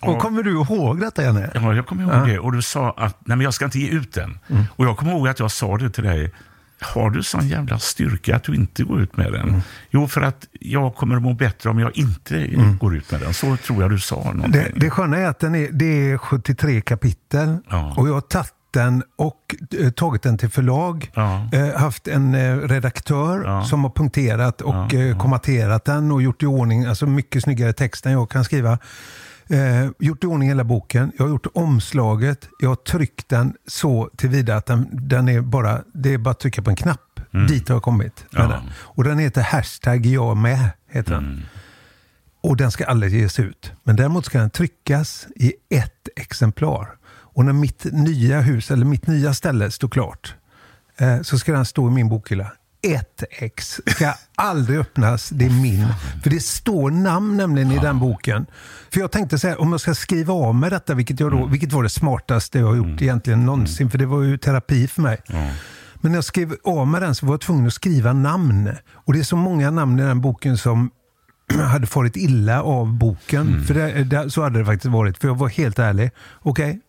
[0.02, 1.52] Och kommer du ihåg detta Janne?
[1.54, 2.26] Ja, jag kommer ihåg Ja.
[2.34, 2.39] det.
[2.39, 4.39] Och du sa att nej, men jag ska inte ge ut den.
[4.76, 6.34] Och jag kommer ihåg att jag sa det till dig.
[6.84, 9.62] Har du sån jävla styrka att du inte går ut med den?
[9.89, 12.48] Jo, för att jag kommer att må bättre om jag inte
[12.80, 13.34] går ut med den.
[13.34, 14.52] Så tror jag du sa någonting.
[14.52, 17.93] Det, det sköna är att den är, det är 73 kapitel Ja.
[17.98, 21.12] och jag har tagit den och eh, tagit den till förlag.
[21.13, 21.50] Ja.
[21.54, 23.63] Eh, haft en eh, redaktör Ja.
[23.65, 28.06] som har punkterat och eh, kommenterat den och gjort i ordning, alltså mycket snyggare text
[28.06, 28.78] än jag kan skriva.
[29.54, 31.12] Eh, gjort i ordning hela boken.
[31.18, 32.50] Jag har gjort omslaget.
[32.60, 36.39] Jag har tryckt den så tillvida att den, den är bara, det är bara att
[36.39, 37.20] trycka på en knapp.
[37.48, 38.26] Dit har jag kommit.
[38.32, 38.48] Med Ja.
[38.48, 38.63] den.
[38.76, 40.70] Och den heter hashtag jag med.
[40.92, 41.46] Heter den.
[42.42, 43.72] Och den ska aldrig ges ut.
[43.84, 46.88] Men däremot ska den tryckas i ett exemplar.
[47.06, 50.36] Och när mitt nya hus, eller mitt nya ställe står klart,
[50.98, 52.52] eh, så ska den stå i min bokhylla.
[52.84, 55.88] Ett ex ska aldrig öppnas, det är min.
[56.24, 58.46] För det står namn nämligen i den boken.
[58.93, 61.46] För jag tänkte så här, om jag ska skriva av mig detta, vilket, jag då,
[61.46, 65.02] vilket var det smartaste jag har gjort egentligen någonsin, för det var ju terapi för
[65.02, 65.17] mig.
[65.96, 68.72] Men när jag skrev av mig den så var jag tvungen att skriva namn.
[68.93, 70.91] Och det är så många namn i den boken som
[71.54, 73.63] hade farit illa av boken.
[73.65, 76.12] För det, det, så hade det faktiskt varit, för jag var helt ärlig.
[76.41, 76.80] Okej, okay,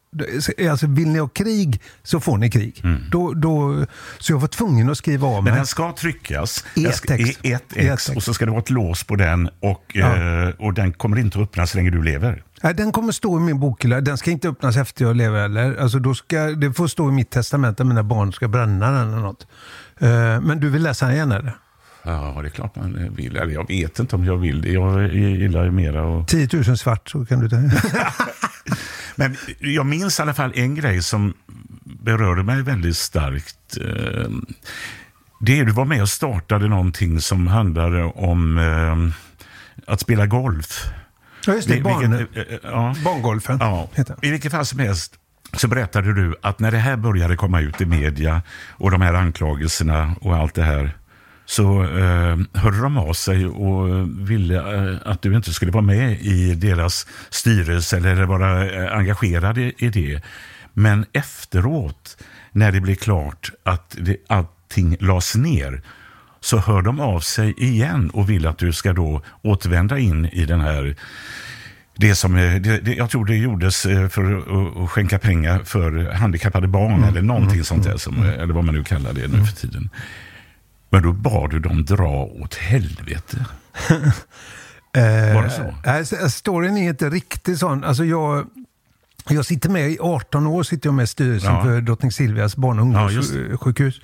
[0.70, 2.82] alltså vill ni ha krig så får ni krig.
[3.10, 3.84] Då, då,
[4.18, 5.50] så jag var tvungen att skriva av mig.
[5.52, 7.10] Men den ska tryckas I ett
[7.42, 10.16] i ett ex och så ska det vara ett lås på den och, Ja.
[10.16, 12.42] eh, och den kommer inte att öppnas så länge du lever.
[12.62, 14.00] Nej, den kommer stå i min bokhylla.
[14.00, 15.76] Den ska inte öppnas efter jag lever heller.
[15.80, 19.08] Alltså, då ska, det får stå i mitt testament att mina barn ska bränna den
[19.08, 19.46] eller något.
[19.98, 20.08] Eh,
[20.40, 21.56] men du vill läsa den igen eller?
[22.06, 23.36] Ja, det är klart man vill.
[23.36, 24.68] Eller jag vet inte om jag vill det.
[24.72, 26.28] Jag gillar ju mera och...
[26.28, 27.56] 10 000 svart så kan du ta.
[29.16, 31.34] Men jag minns i alla fall en grej som
[31.84, 33.76] berörde mig väldigt starkt.
[33.80, 34.30] Eh,
[35.40, 40.84] Det är du var med och startade någonting som handlade om eh, att spela golf.
[41.46, 41.80] ja, just det.
[41.80, 42.94] Barn, eh, ja.
[43.04, 43.88] barngolfen Ja,
[44.22, 45.14] i vilket fall som helst
[45.56, 49.14] så berättade du att när det här började komma ut i media och de här
[49.14, 50.96] anklagelserna och allt det här
[51.46, 56.20] så eh, hörde de av sig och ville eh, att du inte skulle vara med
[56.20, 60.22] i deras styrelse eller vara eh, engagerad i, i det.
[60.72, 62.16] Men efteråt,
[62.52, 65.82] när det blev klart att det, allting lades ner,
[66.40, 70.44] så hör de av sig igen och vill att du ska då återvända in i
[70.44, 70.96] den här
[71.96, 76.12] det som, eh, det, det, jag tror det gjordes för att, att skänka pengar för
[76.12, 79.44] handikappade barn eller någonting sånt där, som, eh, eller vad man nu kallar det nu
[79.44, 79.90] för tiden.
[80.94, 83.46] Men då bad du dem dra åt helvete.
[85.34, 86.16] Var det så?
[86.16, 87.84] Eh, storyn är inte riktigt sån.
[87.84, 88.46] Alltså jag,
[89.28, 91.62] Jag sitter med i 18 år sitter jag med i styrelsen Ja.
[91.64, 93.38] för Drottning Silvias barn och Ja, just det.
[93.42, 94.00] ungdomssjukhus.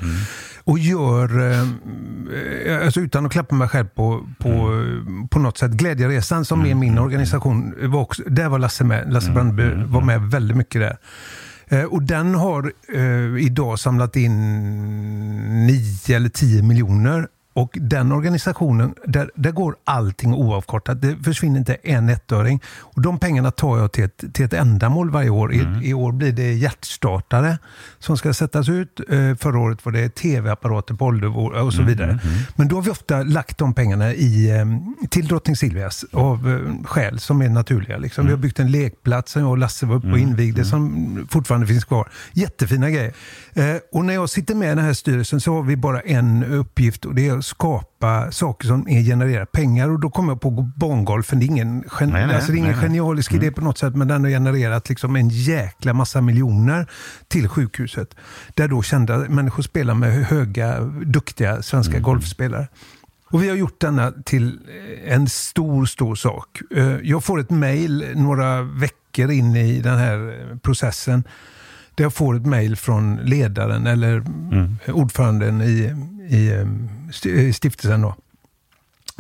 [0.65, 5.29] Och gör, eh, alltså utan att klappa mig själv på, på, Mm.
[5.29, 8.99] på något sätt, Glädjeresan som är min organisation, var också, där var Lasse med.
[9.01, 9.11] Mm.
[9.15, 10.97] Lasse Brandeby var med väldigt mycket där.
[11.73, 17.29] Eh, och den har eh, idag samlat in 9 eller 10 miljoner.
[17.53, 21.03] Och den organisationen, där, där går allting oavkortat.
[21.03, 22.61] Det försvinner inte en ettöring.
[22.67, 25.55] Och de pengarna tar jag till ett, till ett ändamål varje år.
[25.55, 27.59] I, I år blir det hjärtstartare
[27.99, 29.01] som ska sättas ut.
[29.09, 32.19] Eh, förra året var det tv-apparater på åldervård och så vidare.
[32.57, 34.67] Men då har vi ofta lagt de pengarna i, eh,
[35.09, 37.99] till Drottning Silvias av eh, skäl som är naturliga.
[37.99, 38.27] Liksom.
[38.27, 41.67] Vi har byggt en lekplats som jag och Lasse var uppe och invigde som fortfarande
[41.67, 42.09] finns kvar.
[42.33, 43.13] Jättefina grejer.
[43.55, 46.45] Eh, och när jag sitter med i den här styrelsen så har vi bara en
[46.45, 49.89] uppgift och det är att skapa saker som genererar pengar.
[49.91, 51.39] Och då kommer jag på bangolfen.
[51.39, 54.09] Det är ingen, gen- Nej, nej, alltså, ingen nej, genialisk idé på något sätt, men
[54.09, 56.87] den har genererat liksom en jäkla massa miljoner
[57.29, 58.15] till sjukhuset.
[58.55, 62.69] Där då kända människor spelar med höga, duktiga svenska golfspelare.
[63.33, 64.59] Och vi har gjort denna till
[65.07, 66.61] en stor, stor sak.
[66.77, 71.25] Eh, Jag får ett mejl några veckor in i den här processen.
[72.01, 74.23] Där jag får ett mejl från ledaren eller
[74.87, 75.95] ordföranden i,
[76.29, 76.67] i eh,
[77.27, 78.01] i stiftelsen.
[78.01, 78.09] Då.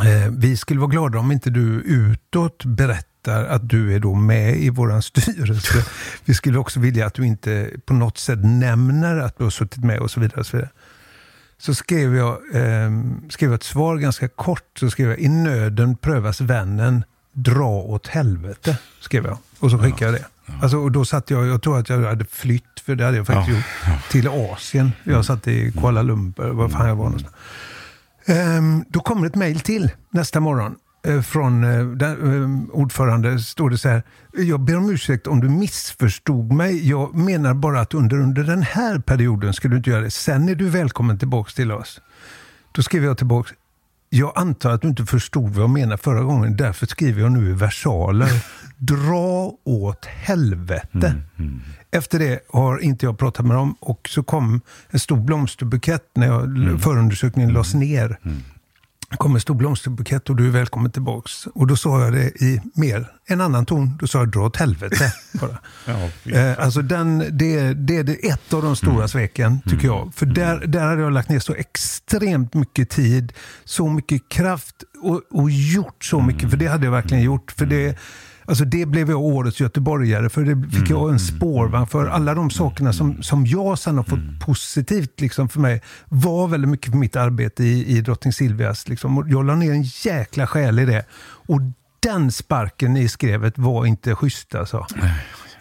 [0.04, 4.56] Eh, Vi skulle vara glada om inte du utåt berättar att du är då med
[4.56, 5.84] i vår styrelse.
[6.24, 9.84] Vi skulle också vilja att du inte på något sätt nämner att du har suttit
[9.84, 10.40] med och så vidare.
[10.40, 10.70] Och så, vidare.
[11.58, 12.90] så skrev, jag, eh,
[13.28, 14.78] skrev ett svar ganska kort.
[14.78, 18.78] Så skrev jag, i nöden prövas vännen, dra åt helvete.
[19.00, 19.38] Skrev jag.
[19.58, 20.24] Och så skickade jag det.
[20.62, 23.26] Alltså, och då satt jag, jag tror att jag hade flytt, för det hade jag
[23.26, 23.48] faktiskt
[23.86, 24.92] Ja, gjort, till Asien.
[25.04, 27.34] Jag satt i Kuala Lumpur, var fan jag var någonstans.
[28.26, 30.74] Ehm, då kommer ett mejl till nästa morgon.
[31.06, 34.02] eh, Från eh, den, eh, ordförande står det så här.
[34.32, 36.88] Jag ber om ursäkt om du missförstod mig.
[36.88, 40.10] Jag menar bara att under, under den här perioden skulle du inte göra det.
[40.10, 42.00] Sen är du välkommen tillbaks till oss.
[42.72, 43.50] Då skriver jag tillbaks.
[44.12, 46.56] Jag antar att du inte förstod vad jag menade förra gången.
[46.56, 48.30] Därför skriver jag nu i versaler.
[48.76, 51.14] Dra åt helvete.
[51.90, 56.26] Efter det har inte jag pratat med dem och så kom en stor blomsterbukett när
[56.26, 56.42] jag,
[56.82, 58.18] förundersökningen lades ner.
[59.10, 61.46] Det kom en stor blomsterbukett och du är välkommen tillbaks.
[61.46, 63.96] Och då sa jag det i mer en annan ton.
[64.00, 65.12] Då sa jag dra åt helvete.
[65.40, 65.58] Bara.
[65.86, 70.12] Ja, Eh, alltså den, det, det är det ett av de stora sveken, tycker jag.
[70.14, 73.32] För där, där hade jag lagt ner så extremt mycket tid,
[73.64, 76.50] så mycket kraft och, och gjort så mycket.
[76.50, 77.52] För det hade jag verkligen gjort.
[77.52, 77.98] För det,
[78.50, 82.06] alltså det blev jag årets göteborgare, för det fick jag en spårvagn för.
[82.06, 86.70] Alla de sakerna som, som jag sen har fått positivt liksom för mig var väldigt
[86.70, 88.88] mycket för mitt arbete i, i Drottning Silvias.
[88.88, 89.26] Liksom.
[89.28, 91.04] Jag la ner en jäkla själ i det.
[91.46, 91.60] Och
[92.00, 94.86] den sparken i skrevet var inte schysst alltså.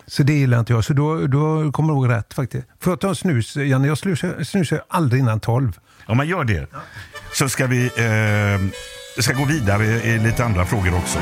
[0.07, 0.85] Så det gillar inte jag.
[0.85, 2.67] Så då, då kommer jag ihåg rätt faktiskt.
[2.79, 3.87] Får jag ta en snus, Janne?
[3.87, 5.79] Jag snusar, snusar aldrig innan tolv.
[6.05, 6.67] Om man gör det
[7.33, 11.19] så ska vi eh, ska gå vidare i lite andra frågor också.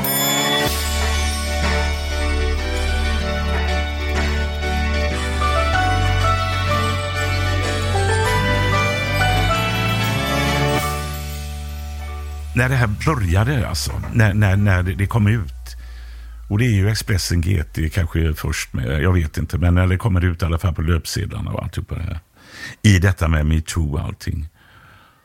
[12.58, 15.76] När det här började, alltså, när, när, när det kom ut.
[16.50, 19.96] Och det är ju Expressen GT kanske först med, jag vet inte, men när det
[19.96, 22.20] kommer ut i alla fall på löpsedlarna och alltihopa det här.
[22.82, 24.48] I detta med metoo och allting.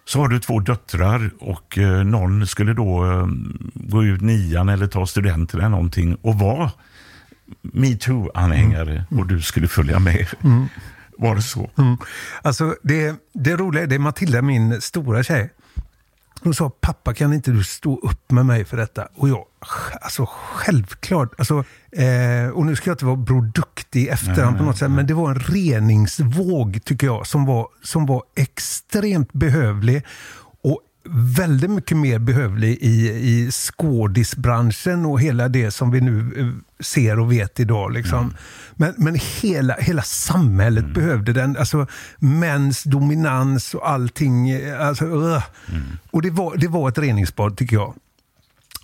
[0.06, 3.28] Så har du två döttrar och eh, någon skulle då eh,
[3.74, 6.72] gå ut nian eller ta studenten eller någonting och vara
[7.62, 10.28] metoo-anhängare och du skulle följa med.
[11.18, 11.70] Var det så?
[12.42, 15.50] Alltså det, det roliga är, det är Matilda, min stora tjej.
[16.44, 19.08] Hon sa, pappa kan inte du stå upp med mig för detta?
[19.16, 19.46] Och jag,
[20.02, 21.34] alltså självklart.
[21.38, 24.92] Alltså, eh, och nu ska jag inte vara Bror Duktig i efterhand på något sätt,
[24.92, 30.04] men det var en reningsvåg tycker jag, som var, som var extremt behövlig.
[31.10, 37.20] Väldigt mycket mer behövlig i, i skådisbranschen och hela det som vi nu eh, ser
[37.20, 37.94] och vet idag.
[37.94, 38.34] Liksom.
[38.76, 41.58] Men, men hela, hela samhället behövde den.
[41.58, 41.88] Alltså
[42.18, 44.50] mäns dominans och allting.
[44.50, 45.44] eh, Alltså, ugh.
[46.12, 47.94] Och det var, det var ett reningsbad tycker jag.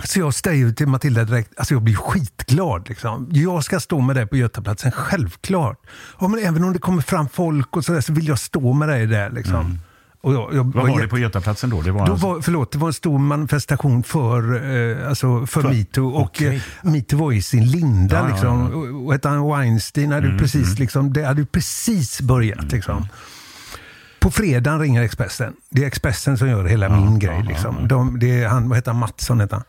[0.04, 2.90] Så jag säger till Matilda direkt, alltså jag blir skitglad.
[2.90, 3.28] Liksom.
[3.32, 5.78] Jag ska stå med dig på Götaplatsen, självklart.
[6.20, 8.74] Ja, men även om det kommer fram folk och så, där, så vill jag stå
[8.74, 9.30] med dig där.
[9.30, 9.80] Liksom.
[10.22, 11.82] Och jag, jag Vad var jätte- det på Götaplatsen då?
[11.82, 14.56] Det var då alltså- var, förlåt, det var en stor manifestation för,
[15.02, 16.08] eh, alltså för, För- metoo.
[16.10, 16.56] Och okej.
[16.84, 18.16] eh, metoo var i sin linda.
[18.18, 18.60] Ja, ja, liksom.
[18.60, 18.66] ja.
[18.66, 22.72] Mm, Och, och hette han Weinstein hade ju precis, liksom, det hade precis börjat.
[22.72, 23.08] Liksom.
[24.20, 25.54] På fredagen ringer Expressen.
[25.70, 27.44] Det är Expressen som gör hela min grej.
[27.44, 27.88] Liksom.
[27.88, 29.66] De, det är han, vad heter han, Mattsson heter han.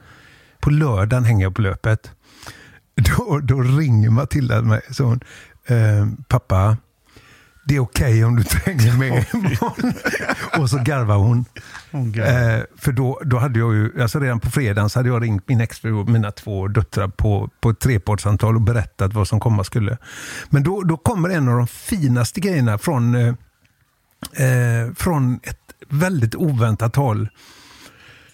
[0.61, 2.11] På lördagen hänger jag på löpet.
[3.17, 4.81] då, då ringer Matilda mig.
[4.91, 5.21] Så hon,
[5.67, 6.77] eh, pappa,
[7.71, 9.93] det är okej okay om du tränger med imorgon.
[10.59, 11.45] och så garvar hon.
[11.93, 15.49] Eh, för då, då hade jag ju, alltså redan på fredagen så hade jag ringt
[15.49, 19.65] min exfru och mina två döttrar på, på ett trepartssamtal och berättat vad som komma
[19.65, 19.99] skulle.
[20.49, 23.29] Men då, då kommer en av de finaste grejerna från, eh,
[24.47, 27.29] eh från ett väldigt oväntat håll.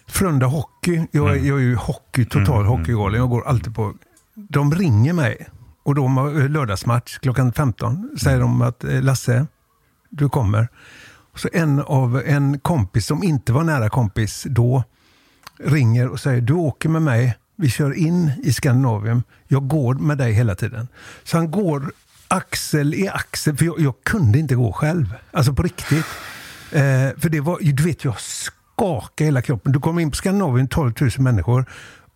[0.07, 1.47] Frölunda Hockey, jag, mm.
[1.47, 2.67] jag är ju hockey, total mm.
[2.67, 3.19] hockeygalen.
[3.19, 3.93] Jag går alltid på...
[4.35, 5.47] De ringer mig
[5.87, 6.07] och då
[6.47, 9.45] lördagsmatch klockan 15 säger de att eh, Lasse,
[10.09, 10.67] du kommer.
[11.35, 14.83] Så en av en kompis som inte var nära kompis då
[15.59, 17.37] ringer och säger du åker med mig.
[17.55, 19.23] Vi kör in i Skandinavien.
[19.47, 20.87] Jag går med dig hela tiden.
[21.23, 21.91] Så han går
[22.27, 25.15] axel i axel, för jag, jag kunde inte gå själv.
[25.31, 26.05] Alltså på riktigt.
[26.71, 29.71] Eh, för det var, du vet, jag skakade hela kroppen.
[29.71, 31.65] Du kommer in på Skandinavien, 12 000 människor.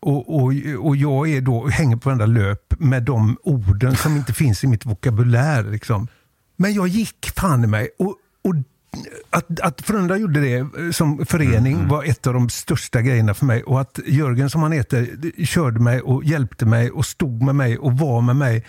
[0.01, 4.33] Och, och, och jag är då, hänger på varenda löp med de orden som inte
[4.33, 5.63] finns i mitt vokabulär.
[5.63, 6.07] Liksom.
[6.57, 7.89] Men jag gick fan i mig.
[7.99, 8.55] Och, och
[9.29, 11.87] att, att Frölunda gjorde det som förening mm, mm.
[11.87, 13.63] var ett av de största grejerna för mig.
[13.63, 15.07] Och att Jörgen, som han heter,
[15.45, 18.65] körde mig och hjälpte mig och stod med mig och var med mig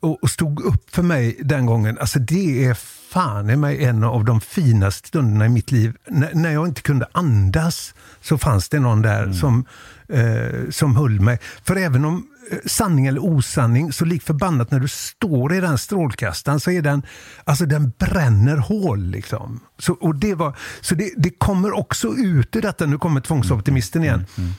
[0.00, 1.98] och, och stod upp för mig den gången.
[1.98, 2.74] Alltså det är
[3.10, 5.96] fan i mig en av de finaste stunderna i mitt liv.
[6.10, 9.34] N när jag inte kunde andas så fanns det någon där mm.
[9.34, 9.64] som,
[10.12, 11.38] eh, som höll mig.
[11.64, 15.78] För även om eh, sanning eller osanning, så lik förbannat när du står i den
[15.78, 17.02] strålkastaren så är den,
[17.44, 19.04] alltså den bränner hål.
[19.04, 19.60] Liksom.
[19.78, 24.04] Så, och det, var, så det, det kommer också ut i detta, nu kommer tvångsoptimisten
[24.04, 24.14] igen.
[24.14, 24.52] Mm, mm.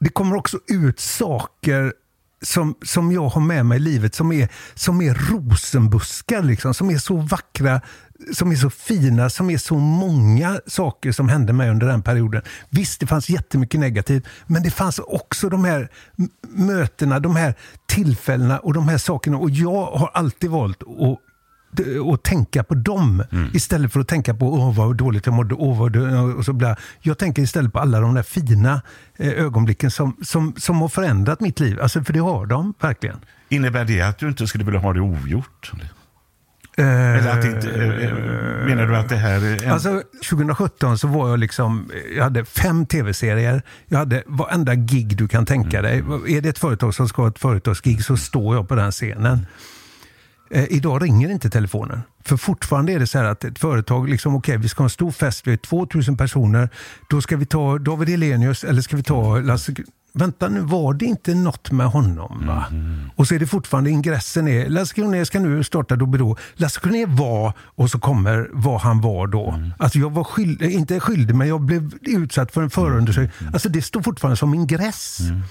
[0.00, 1.92] Det kommer också ut saker
[2.42, 6.90] som, som jag har med mig i livet som är, som är rosenbuskar, liksom, som
[6.90, 7.80] är så vackra,
[8.34, 12.42] som är så fina, som är så många saker som hände mig under den perioden.
[12.70, 15.88] Visst, det fanns jättemycket negativt, men det fanns också de här
[16.48, 17.54] mötena, de här
[17.86, 19.36] tillfällena och de här sakerna.
[19.38, 21.18] Och jag har alltid valt att
[22.04, 23.50] och tänka på dem mm.
[23.54, 25.54] istället för att tänka på åh vad dåligt jag mådde.
[25.54, 25.96] Åh, vad
[26.36, 26.76] och så bla.
[27.00, 28.82] Jag tänker istället på alla de där fina
[29.16, 31.80] eh, ögonblicken som, som, som har förändrat mitt liv.
[31.80, 33.16] Alltså, för det har de verkligen.
[33.48, 35.72] Innebär det att du inte skulle vilja ha det ogjort?
[36.78, 37.66] Uh, Eller att inte,
[38.66, 39.64] menar du att det här är...
[39.64, 39.72] En...
[39.72, 45.28] Alltså, 2017 så var jag liksom, jag hade fem tv-serier, jag hade varenda gig du
[45.28, 45.82] kan tänka mm.
[45.82, 46.36] dig.
[46.36, 49.46] Är det ett företag som ska ha ett företagsgig så står jag på den scenen.
[50.52, 52.02] Eh, idag ringer inte telefonen.
[52.24, 54.86] För fortfarande är det så här att ett företag, liksom, okej okay, vi ska ha
[54.86, 56.68] en stor fest, vi är 2000 personer.
[57.10, 59.74] Då ska vi ta David Elenius eller ska vi ta Lasse
[60.14, 62.46] Vänta nu, var det inte något med honom?
[62.46, 62.66] Va?
[62.70, 63.10] Mm.
[63.16, 66.36] Och så är det fortfarande ingressen är, Lasse Kronér ska nu starta Doobidoo.
[66.54, 69.50] Lasse Kronér var, och så kommer vad han var då.
[69.50, 69.72] Mm.
[69.78, 73.32] Alltså jag var skyldig, inte skyldig, men jag blev utsatt för en förundersökning.
[73.40, 73.54] Mm.
[73.54, 75.20] Alltså det står fortfarande som ingress.
[75.20, 75.42] Mm.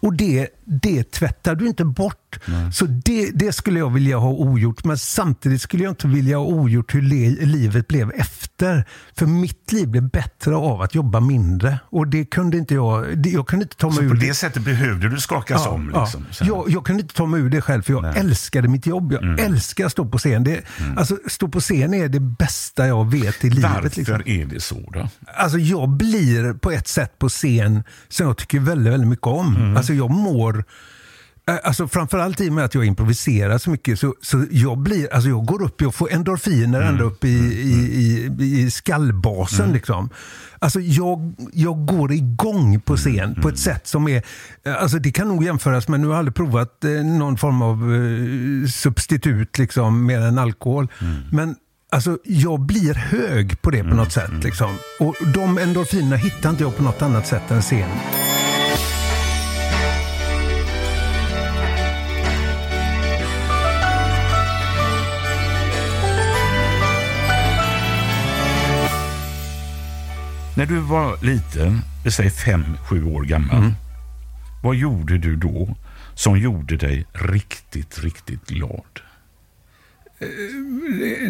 [0.00, 2.25] Och det, det tvättar du inte bort.
[2.44, 2.72] Nej.
[2.72, 4.84] Så det, det skulle jag vilja ha ogjort.
[4.84, 8.84] Men samtidigt skulle jag inte vilja ha ogjort hur le, livet blev efter.
[9.16, 11.78] För mitt liv blev bättre av att jobba mindre.
[11.84, 13.18] Och det kunde inte jag.
[13.18, 15.62] Det, jag kunde inte ta mig så ur på det, det sättet behövde du skakas
[15.64, 15.86] ja, om?
[15.86, 16.46] Liksom, ja.
[16.46, 17.82] jag, jag, kunde inte ta mig ur det själv.
[17.82, 18.12] För jag Nej.
[18.16, 19.12] älskade mitt jobb.
[19.12, 19.44] Jag mm.
[19.52, 20.44] älskar att stå på scen.
[20.44, 20.98] Det, mm.
[20.98, 23.70] Alltså, stå på scen är det bästa jag vet i livet.
[23.70, 24.22] Varför liksom.
[24.26, 25.08] är det så då?
[25.36, 29.56] Alltså jag blir på ett sätt på scen som jag tycker väldigt, väldigt mycket om.
[29.56, 29.76] Mm.
[29.76, 30.64] Alltså jag mår
[31.62, 35.28] Alltså framförallt i och med att jag improviserar så mycket så, så jag blir, alltså
[35.28, 36.88] jag går upp, jag får endorfiner mm.
[36.88, 37.72] ända upp i, i,
[38.38, 39.64] i, i skallbasen.
[39.64, 39.74] Mm.
[39.74, 40.10] Liksom.
[40.58, 43.42] Alltså jag, jag går igång på scen mm.
[43.42, 44.22] på ett sätt som är,
[44.64, 47.62] eh, alltså det kan nog jämföras med, nu har jag aldrig provat eh, någon form
[47.62, 50.88] av eh, substitut liksom, mer än alkohol.
[51.00, 51.14] Mm.
[51.32, 51.56] Men
[51.90, 54.28] Alltså, jag blir hög på det på något sätt.
[54.28, 54.40] Mm.
[54.40, 54.76] Liksom.
[55.00, 57.90] Och de endorfinerna hittar inte jag på något annat sätt än scen.
[70.56, 71.80] När du var liten,
[72.10, 73.72] säg fem, sju år gammal, mm.
[74.62, 75.76] vad gjorde du då
[76.14, 79.00] som gjorde dig riktigt, riktigt glad?
[80.18, 80.28] Eh,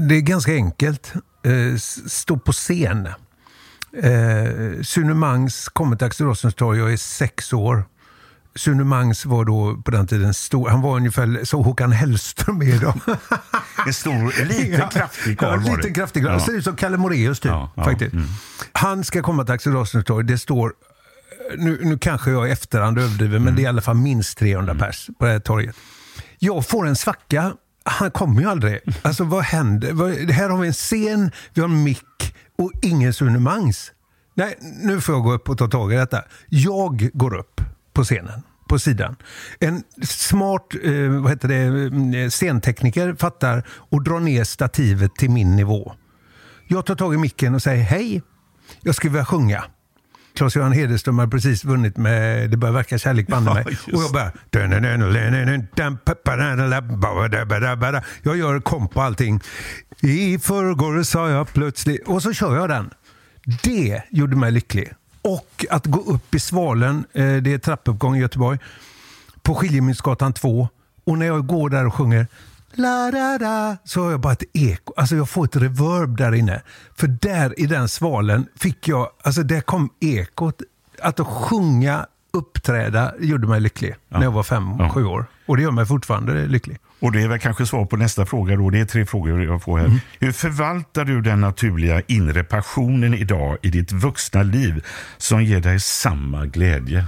[0.09, 1.13] det är ganska enkelt.
[1.45, 3.07] Eh, stå på scen.
[4.03, 7.85] Eh, Sune Mangs kommer till Axel Rossens torg, jag är sex år.
[8.57, 10.69] Sune Mangs var då på den tiden stor.
[10.69, 13.01] Han var ungefär så Håkan Hellström är idag.
[13.87, 16.33] En stor, liten kraftig karl ja, liten kraftig karl.
[16.33, 16.41] Ja.
[16.41, 17.51] Ser ut som Kalle Moraeus typ.
[17.51, 18.13] Ja, ja, faktiskt.
[18.13, 18.27] Mm.
[18.73, 20.25] Han ska komma till Axel Rossens torg.
[20.25, 20.73] Det står,
[21.57, 23.45] nu, nu kanske jag i efterhand överdriver, mm.
[23.45, 24.87] men det är i alla fall minst 300 mm.
[24.87, 25.77] pers på det här torget.
[26.39, 27.53] Jag får en svacka.
[27.85, 28.81] Han kommer ju aldrig.
[29.03, 30.33] Alltså vad händer?
[30.33, 33.93] Här har vi en scen, vi har en mick och ingen Sune Mangs.
[34.35, 36.23] Nej, nu får jag gå upp och ta tag i detta.
[36.49, 37.61] Jag går upp
[37.97, 38.43] på scenen.
[38.69, 39.17] på sidan.
[39.61, 45.57] En smart eh, vad heter det, eh, scentekniker fattar och drar ner stativet till min
[45.57, 45.93] nivå.
[46.69, 48.23] Jag tar tag i micken och säger hej,
[48.81, 49.65] jag skulle vilja sjunga.
[50.37, 53.65] Claes-Göran Hederström har precis vunnit med Det börjar verka kärlek banne mig.
[53.65, 54.33] och jag bara...
[58.23, 59.41] Jag gör komp på allting.
[60.01, 62.09] I förrgår sa jag plötsligt...
[62.09, 62.91] Och så kör jag den.
[63.63, 64.93] Det gjorde mig lycklig.
[65.27, 68.59] Och att gå upp i Svalen, eh, det är trappuppgång i Göteborg,
[69.43, 70.69] på Skiljemynsgatan 2.
[71.05, 72.27] Och när jag går där och sjunger
[72.73, 74.93] La, da, da, så har jag bara ett eko.
[74.97, 76.63] Alltså jag får ett reverb där inne.
[76.97, 80.63] För där i den svalen fick jag, alltså där kom ekot.
[81.03, 84.91] Att sjunga, uppträda, gjorde mig lycklig när jag var fem, Ja.
[84.91, 85.27] sju år.
[85.47, 86.79] Och det gör mig fortfarande lycklig.
[87.01, 88.71] Och det är väl kanske svar på nästa fråga då.
[88.71, 90.01] Det är tre frågor jag får här.
[90.21, 94.85] Hur förvaltar du den naturliga inre passionen idag i ditt vuxna liv
[95.17, 97.07] som ger dig samma glädje?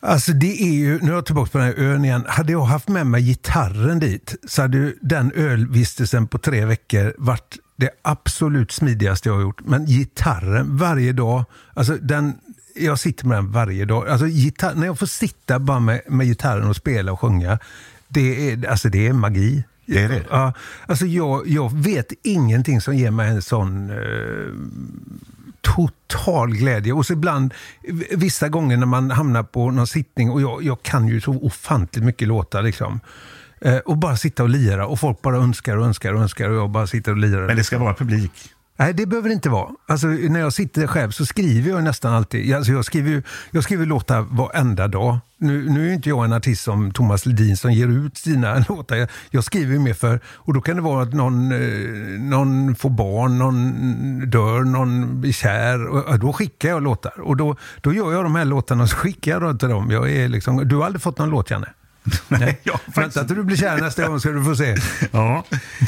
[0.00, 2.24] Alltså det är ju, nu är jag tillbaka på den här ön igen.
[2.28, 7.14] Hade jag haft med mig gitarren dit så hade ju den ölvistelsen på tre veckor
[7.18, 9.60] varit det absolut smidigaste jag har gjort.
[9.64, 11.44] Men gitarren varje dag,
[11.74, 12.34] alltså den,
[12.76, 14.08] jag sitter med den varje dag.
[14.08, 17.58] Alltså gitarr, när jag får sitta bara med, med gitarren och spela och sjunga,
[18.08, 19.64] det är, alltså det är magi.
[19.86, 20.24] Det är det?
[20.30, 20.52] Ja,
[20.86, 24.52] alltså jag, jag vet ingenting som ger mig en sån eh,
[25.60, 26.92] total glädje.
[26.92, 27.54] Och så ibland,
[28.16, 32.04] vissa gånger när man hamnar på någon sittning och jag, jag kan ju så ofantligt
[32.04, 33.00] mycket låtar liksom.
[33.60, 36.56] Eh, och bara sitta och lira och folk bara önskar och önskar och önskar och
[36.56, 37.46] jag bara sitter och lirar.
[37.46, 38.32] Men det ska vara publik.
[38.80, 39.68] Nej, det behöver det inte vara.
[39.88, 42.54] Alltså, när jag sitter själv så skriver jag nästan alltid.
[42.54, 45.18] Alltså, jag, skriver, jag skriver låtar varenda dag.
[45.40, 48.96] Nu, nu är inte jag en artist som Thomas Ledin som ger ut sina låtar.
[48.96, 52.90] Jag, jag skriver mer för, och då kan det vara att någon, eh, någon får
[52.90, 55.86] barn, någon dör, någon blir kär.
[55.86, 57.20] Och, ja, då skickar jag låtar.
[57.20, 59.90] Och då, då gör jag de här låtarna och så skickar jag dem till dem.
[59.90, 61.68] Jag är liksom, du har aldrig fått någon låt, Janne?
[62.28, 64.76] Nej, jag faktiskt- Vänta till du blir kär nästa gång ska du få se.
[65.12, 65.44] Ja,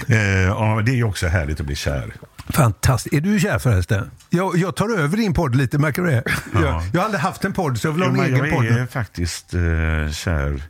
[0.08, 2.12] eh, ja, det är ju också härligt att bli kär.
[2.52, 3.14] Fantastiskt.
[3.14, 4.10] Är du kär förresten?
[4.30, 6.22] Jag, jag tar över din podd lite, märker du det?
[6.54, 8.66] Jag, jag har aldrig haft en podd så jag vill ha en egen jag podd.
[8.66, 10.62] är faktiskt eh, kär.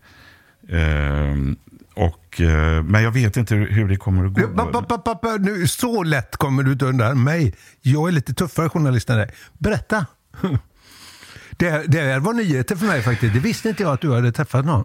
[0.68, 1.56] Ehm,
[1.94, 4.48] och, eh, men jag vet inte hur, hur det kommer att gå.
[4.48, 7.54] Ba, ba, ba, ba, nu, så lätt kommer du inte undan mig.
[7.80, 9.30] Jag är lite tuffare journalist än dig.
[9.58, 10.06] Berätta.
[11.50, 13.34] Det, det här var nyheter för mig faktiskt.
[13.34, 14.84] Det visste inte jag att du hade träffat någon.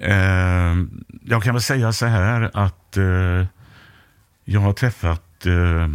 [0.00, 0.74] Eh,
[1.24, 3.46] jag kan väl säga så här att eh,
[4.44, 5.88] jag har träffat eh,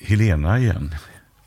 [0.00, 0.94] Helena igen.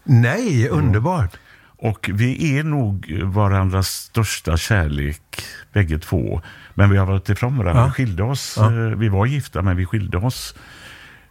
[0.03, 1.37] Nej, underbart.
[1.77, 5.21] Och vi är nog varandras största kärlek,
[5.73, 6.41] bägge två.
[6.73, 7.81] Men vi har varit ifrån varandra.
[7.81, 7.85] Ja.
[7.87, 8.55] Vi skilde oss.
[8.59, 8.65] Ja.
[8.65, 10.55] eh, Vi var gifta, men vi skilde oss.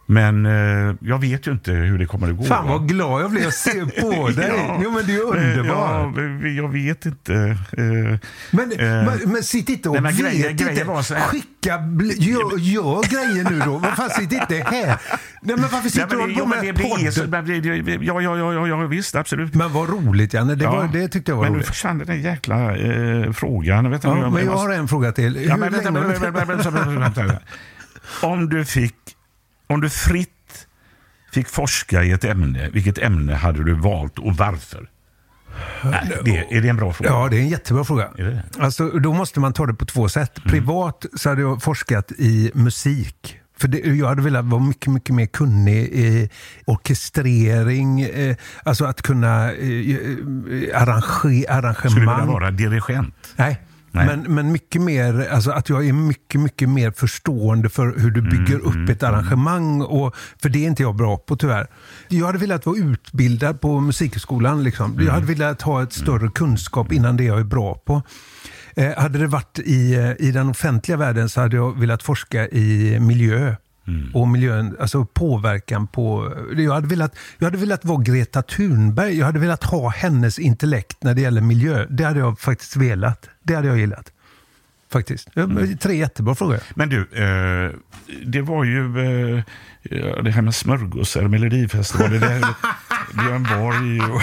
[0.07, 2.43] Men eh, jag vet ju inte hur det kommer att gå.
[2.43, 2.71] Fan va?
[2.77, 4.51] vad glad jag blev att se på dig.
[4.57, 4.79] Ja.
[4.83, 6.15] Jo men det är ju underbart.
[6.43, 7.33] Ja, jag vet inte.
[7.33, 8.19] eh,
[8.51, 10.63] Men, eh, men, men sitt inte och nej, men vet grejer- inte.
[10.63, 11.79] grejer var så här- Skicka,
[12.17, 13.77] gör, gör grejer nu då.
[13.77, 14.85] Vad fan, sitt inte här.
[14.87, 14.97] Nej,
[15.41, 17.29] men varför sitter nej, du men, och håller på men med det podden?
[17.29, 19.53] men det- det- Ja, ja, ja, ja, visst, absolut.
[19.55, 20.89] Men vad roligt Janne, det, var, Ja.
[20.93, 21.67] det tyckte jag var men nu roligt.
[21.67, 23.83] försvann den jäkla eh, frågan.
[23.85, 25.45] Jag vet Ja, jag- men jag måste- har en fråga till.
[25.47, 27.39] Ja, men vänta, vänta, vänta, vänta.
[28.21, 28.93] Om du fick,
[29.67, 30.67] om du fritt
[31.31, 34.89] fick forska i ett ämne, vilket ämne hade du valt och varför?
[35.83, 37.09] Nej, det, är det en bra fråga?
[37.09, 38.09] Ja, det är en jättebra fråga.
[38.17, 38.43] Är det?
[38.59, 40.37] Alltså, då måste man ta det på två sätt.
[40.37, 40.51] Mm.
[40.51, 43.39] Privat så hade jag forskat i musik.
[43.57, 46.29] För det, jag hade velat vara mycket, mycket mer kunnig i
[46.65, 49.97] orkestrering, eh, alltså att kunna eh,
[50.73, 51.91] arrange, arrangemang.
[51.91, 53.15] Skulle du vilja vara dirigent?
[53.35, 53.61] Nej.
[53.95, 54.05] Nej.
[54.05, 58.19] Men, men mycket mer, alltså att jag är mycket, mycket mer förstående för hur du
[58.19, 59.81] Mm, bygger upp ett arrangemang.
[59.81, 61.67] Och, för det är inte jag bra på tyvärr.
[62.07, 64.63] Jag hade velat vara utbildad på musikskolan.
[64.63, 64.91] Liksom.
[64.91, 65.05] Mm.
[65.05, 68.01] Jag hade velat ha ett större kunskap innan det jag är bra på.
[68.75, 72.47] Eh, hade det varit i, eh, i den offentliga världen så hade jag velat forska
[72.47, 73.55] i miljö.
[73.87, 74.15] Mm.
[74.15, 76.33] Och miljön, alltså påverkan på...
[76.57, 79.17] Jag hade, velat, jag hade velat vara Greta Thunberg.
[79.17, 81.85] Jag hade velat ha hennes intellekt när det gäller miljö.
[81.89, 83.29] Det hade jag faktiskt velat.
[83.43, 84.11] Det hade jag gillat.
[84.95, 85.37] Faktiskt.
[85.37, 85.77] Mm.
[85.77, 86.59] Tre jättebra frågor.
[86.75, 87.71] Men du, eh,
[88.25, 92.45] det var ju eh, det här med smörgåsar, Melodifestivalen, det här,
[93.13, 94.21] Björn Borg och...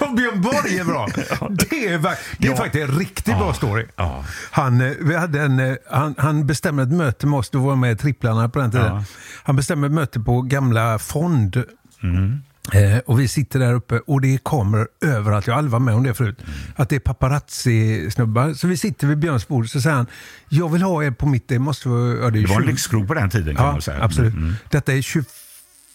[0.08, 1.08] Och Björn Borg är bra.
[1.50, 1.98] Det är,
[2.38, 2.56] det är Ja.
[2.56, 3.38] faktiskt en riktigt Ja.
[3.38, 3.86] bra story.
[3.96, 4.24] Ja.
[4.50, 7.76] Han, eh, vi hade en, eh, han, han bestämde ett möte med oss, du var
[7.76, 9.02] med i Tripplarna på den tiden.
[9.44, 11.62] Han bestämde ett möte på gamla Fond.
[12.02, 12.42] Mm.
[12.72, 15.46] Eh, och vi sitter där uppe och det är kameror överallt.
[15.46, 16.38] Jag har aldrig varit med om det förut.
[16.40, 16.54] Mm.
[16.76, 18.54] Att det är paparazzi-snubbar.
[18.54, 20.06] Så vi sitter vid Björns bord så säger han,
[20.48, 22.08] jag vill ha er på mitt, det måste vara...
[22.24, 24.02] Ja, det, Det var en 20 lyxkrog på den tiden kan Ja, man säga.
[24.04, 24.34] absolut.
[24.34, 24.54] Mm.
[24.70, 25.30] Detta är 25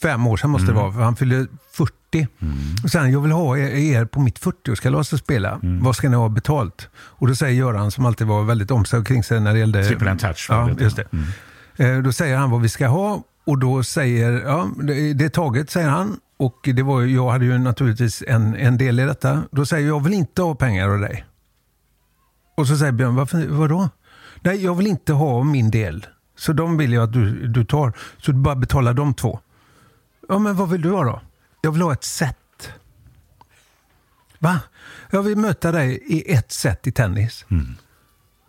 [0.01, 2.27] fem år sedan måste det vara, för han fyllde 40.
[2.83, 5.59] Och sen, jag vill ha er, er på mitt 40-årskalas att spela.
[5.61, 6.89] Vad ska ni ha betalt?
[6.95, 9.83] Och då säger Göran, som alltid var väldigt omsorg kring sig när det gällde...
[9.85, 10.95] Triple and touch, Ja, just
[11.75, 11.85] det.
[11.85, 15.29] Eh, Då säger han vad vi ska ha och då säger, ja, det det är
[15.29, 16.17] taget, säger han.
[16.39, 19.43] Och det var, jag hade ju naturligtvis en, en del i detta.
[19.51, 21.25] Då säger jag, jag vill inte ha pengar av dig.
[22.57, 23.89] Och så säger Björn, varför, vadå?
[24.41, 26.05] Nej, jag vill inte ha min del.
[26.37, 27.93] Så de vill jag att du, du tar.
[28.17, 29.39] Så du bara betalar de två.
[30.29, 31.21] Ja, men vad vill du ha då?
[31.61, 32.71] Jag vill ha ett set.
[34.39, 34.59] Va?
[35.11, 37.45] Jag vill möta dig i ett set i tennis.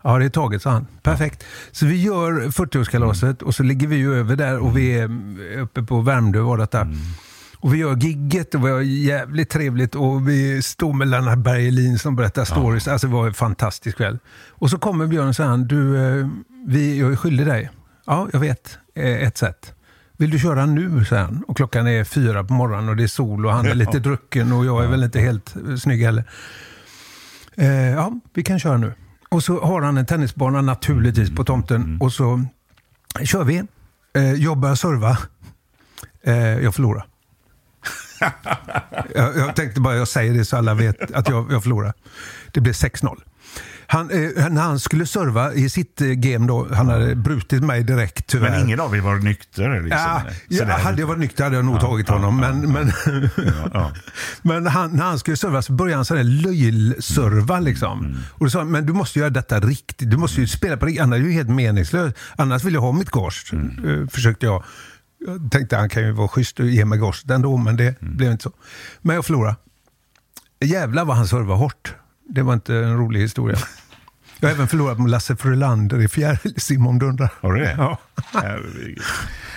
[0.02, 0.86] Ja, det är taget, sa han.
[1.02, 1.44] Perfekt.
[1.72, 5.10] Så vi gör 40-årskalaset och så ligger vi ju över där och vi är
[5.58, 6.88] uppe på Värmdö var detta.
[7.60, 11.98] Och vi gör gigget och vi har jävligt trevligt och vi står med Lennart Bergelin
[11.98, 12.88] som berättar stories.
[12.88, 14.18] Alltså det var en fantastisk kväll.
[14.48, 16.28] Och så kommer Björn och säger du, eh,
[16.66, 17.70] vi, jag är skyldig dig.
[18.06, 18.78] Ja, jag vet.
[18.94, 19.74] Eh, Ett sätt.
[20.16, 21.44] Vill du köra nu, säger han.
[21.48, 24.52] Och klockan är fyra på morgonen och det är sol och han är lite drucken
[24.52, 26.24] och jag är väl inte helt eh, snygg heller.
[27.94, 28.92] Ja, vi kan köra nu.
[29.28, 32.44] Och så har han en tennisbana naturligtvis på tomten och så
[33.22, 33.62] kör vi.
[34.38, 35.18] Jag börjar serva.
[36.62, 37.06] Jag förlorar.
[39.14, 41.92] Jag, jag tänkte bara jag säger det så alla vet att jag, jag förlorar.
[42.52, 43.20] Det blev 6-0.
[43.86, 47.82] Han, eh, när han skulle serva i sitt eh, game då, han hade brutit mig
[47.84, 48.50] direkt tyvärr.
[48.50, 49.82] Men ingen av er var nykter?
[49.82, 50.00] Liksom.
[50.00, 52.36] Ja, ja, hade jag varit nykter hade jag nog tagit honom.
[52.40, 52.92] men men,
[53.74, 53.92] ja.
[54.42, 57.54] men han, när han skulle serva så började han sådär löjlserva.
[57.56, 57.64] Mm.
[57.64, 58.16] Liksom.
[58.30, 60.10] Och då sa han, men du måste göra detta riktigt.
[60.10, 62.16] Du måste ju spela på riktigt, annars är det ju helt meningslöst.
[62.36, 64.02] Annars vill jag ha mitt gage, Mm.
[64.02, 64.64] eh, försökte jag.
[65.26, 68.16] Jag tänkte han kan ju vara schysst och ge mig gaget ändå, men det Mm.
[68.16, 68.52] blev inte så.
[69.02, 69.56] Men jag förlorade.
[70.64, 71.94] Jävlar vad han servade hårt.
[72.28, 73.58] Det var inte en rolig historia.
[74.40, 77.32] Jag har även förlorat med Lasse Frölander i fjärilsim dundrar.
[77.40, 77.74] Har du det?
[77.78, 77.98] Ja.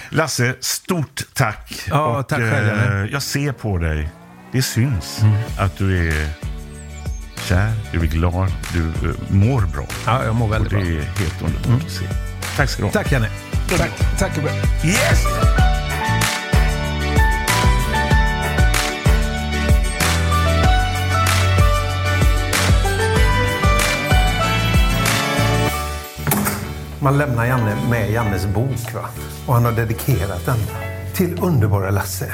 [0.10, 1.82] Lasse, stort tack.
[1.90, 2.68] Ja, tack själv,
[3.04, 3.12] eh.
[3.12, 4.10] Jag ser på dig,
[4.52, 5.36] det syns Mm.
[5.60, 6.28] att du är
[7.48, 9.88] kär, du är glad, du eh, mår bra.
[10.06, 10.86] Ja, jag mår Och väldigt det bra.
[10.86, 12.06] är helt underbart att se.
[12.58, 12.92] Tack ska du ha.
[12.92, 13.30] Tack Janne.
[13.70, 14.52] Tack, tack Ebbe.
[14.84, 15.26] Yes!
[27.00, 28.94] Man lämnar Janne med Jannes bok.
[28.94, 29.02] Va?
[29.46, 30.58] Och han har dedikerat den
[31.14, 32.34] till underbara Lasse.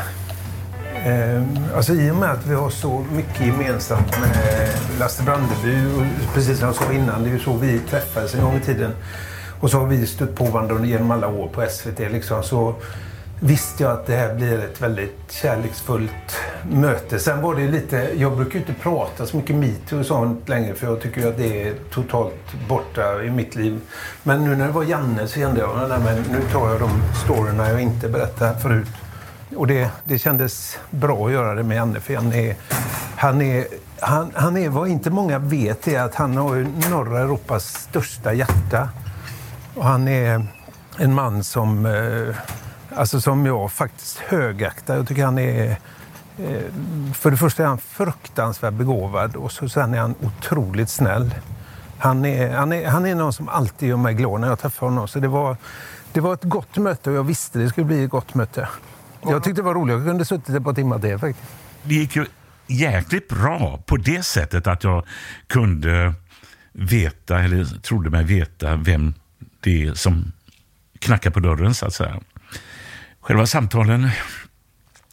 [1.05, 1.43] Eh,
[1.75, 4.69] alltså, I och med att vi har så mycket gemensamt med
[4.99, 8.41] Lasse Brandeby, och precis som jag sa innan, det är ju så vi träffades en
[8.41, 8.91] gång i tiden.
[9.59, 11.99] Och så har vi stött på varandra genom alla år på SVT.
[11.99, 12.75] Liksom, så
[13.39, 16.35] visste jag att det här blir ett väldigt kärleksfullt
[16.71, 17.19] möte.
[17.19, 20.73] Sen var det lite, jag brukar ju inte prata så mycket metoo och sånt längre
[20.73, 23.79] för jag tycker ju att det är totalt borta i mitt liv.
[24.23, 26.89] Men nu när det var Janne så kände jag, nej men nu tar jag de
[27.25, 28.87] storyna jag inte berättat förut.
[29.55, 32.55] Och det, det kändes bra att göra det med Janne för Janne är,
[33.15, 33.67] han är,
[33.99, 38.33] han, han är, vad inte många vet är att han har ju norra Europas största
[38.33, 38.89] hjärta.
[39.79, 40.45] Och han är
[40.97, 42.35] en man som, eh,
[42.95, 44.95] alltså som jag faktiskt högaktar.
[44.95, 45.69] Jag tycker han är...
[46.37, 46.61] Eh,
[47.13, 51.35] för det första är han fruktansvärt begåvad och så sen är han otroligt snäll.
[51.97, 54.87] Han är, han, är, han är någon som alltid gör mig glad när jag träffar
[54.87, 55.07] honom.
[55.07, 55.57] Så det var,
[56.11, 58.69] det var ett gott möte och jag visste det skulle bli ett gott möte.
[59.21, 59.95] Jag tyckte det var roligt.
[59.95, 61.49] Jag kunde suttit ett par timmar till faktiskt.
[61.83, 62.25] Det gick ju
[62.67, 65.05] jäkligt bra på det sättet att jag
[65.47, 66.13] kunde
[66.71, 69.13] veta, eller trodde mig veta, vem
[69.59, 70.31] det som
[70.99, 72.19] knackar på dörren så att säga.
[73.21, 74.09] Själva samtalen,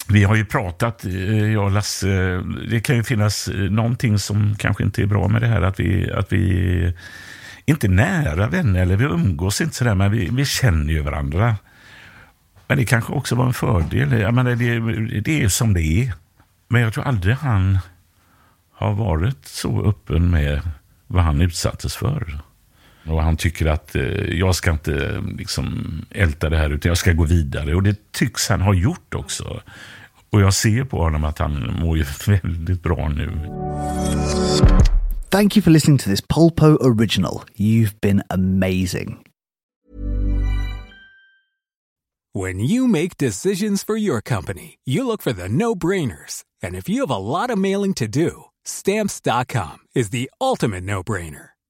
[0.09, 2.41] vi har ju pratat, eh, jag och Lasse, eh,
[2.71, 5.81] det kan ju finnas eh, någonting som kanske inte är bra med det här att
[5.81, 6.95] vi, att vi
[7.65, 11.57] inte är nära vänner, eller vi umgås inte sådär, men vi, vi känner ju varandra.
[12.69, 14.21] Men det kanske också var en fördel.
[14.21, 16.13] Jag menar, det, det är ju som det är.
[16.69, 17.79] Men jag tror aldrig han
[18.73, 20.61] har varit så öppen med
[21.07, 22.41] vad han utsattes för.
[23.07, 24.03] Och han tycker att eh,
[24.39, 27.75] jag ska inte liksom, älta det här, utan jag ska gå vidare.
[27.75, 29.61] Och det tycks han ha gjort också.
[30.31, 33.31] Och jag ser på honom att han mår ju väldigt bra nu.
[35.31, 37.43] Thank you for listening to this Polpo original.
[37.57, 39.19] You've been amazing.
[42.33, 46.45] When you make decisions for your company, you look for the no brainers.
[46.63, 51.03] And if you have a lot of mailing to do, stamps.com is the ultimate no
[51.03, 51.56] brainer.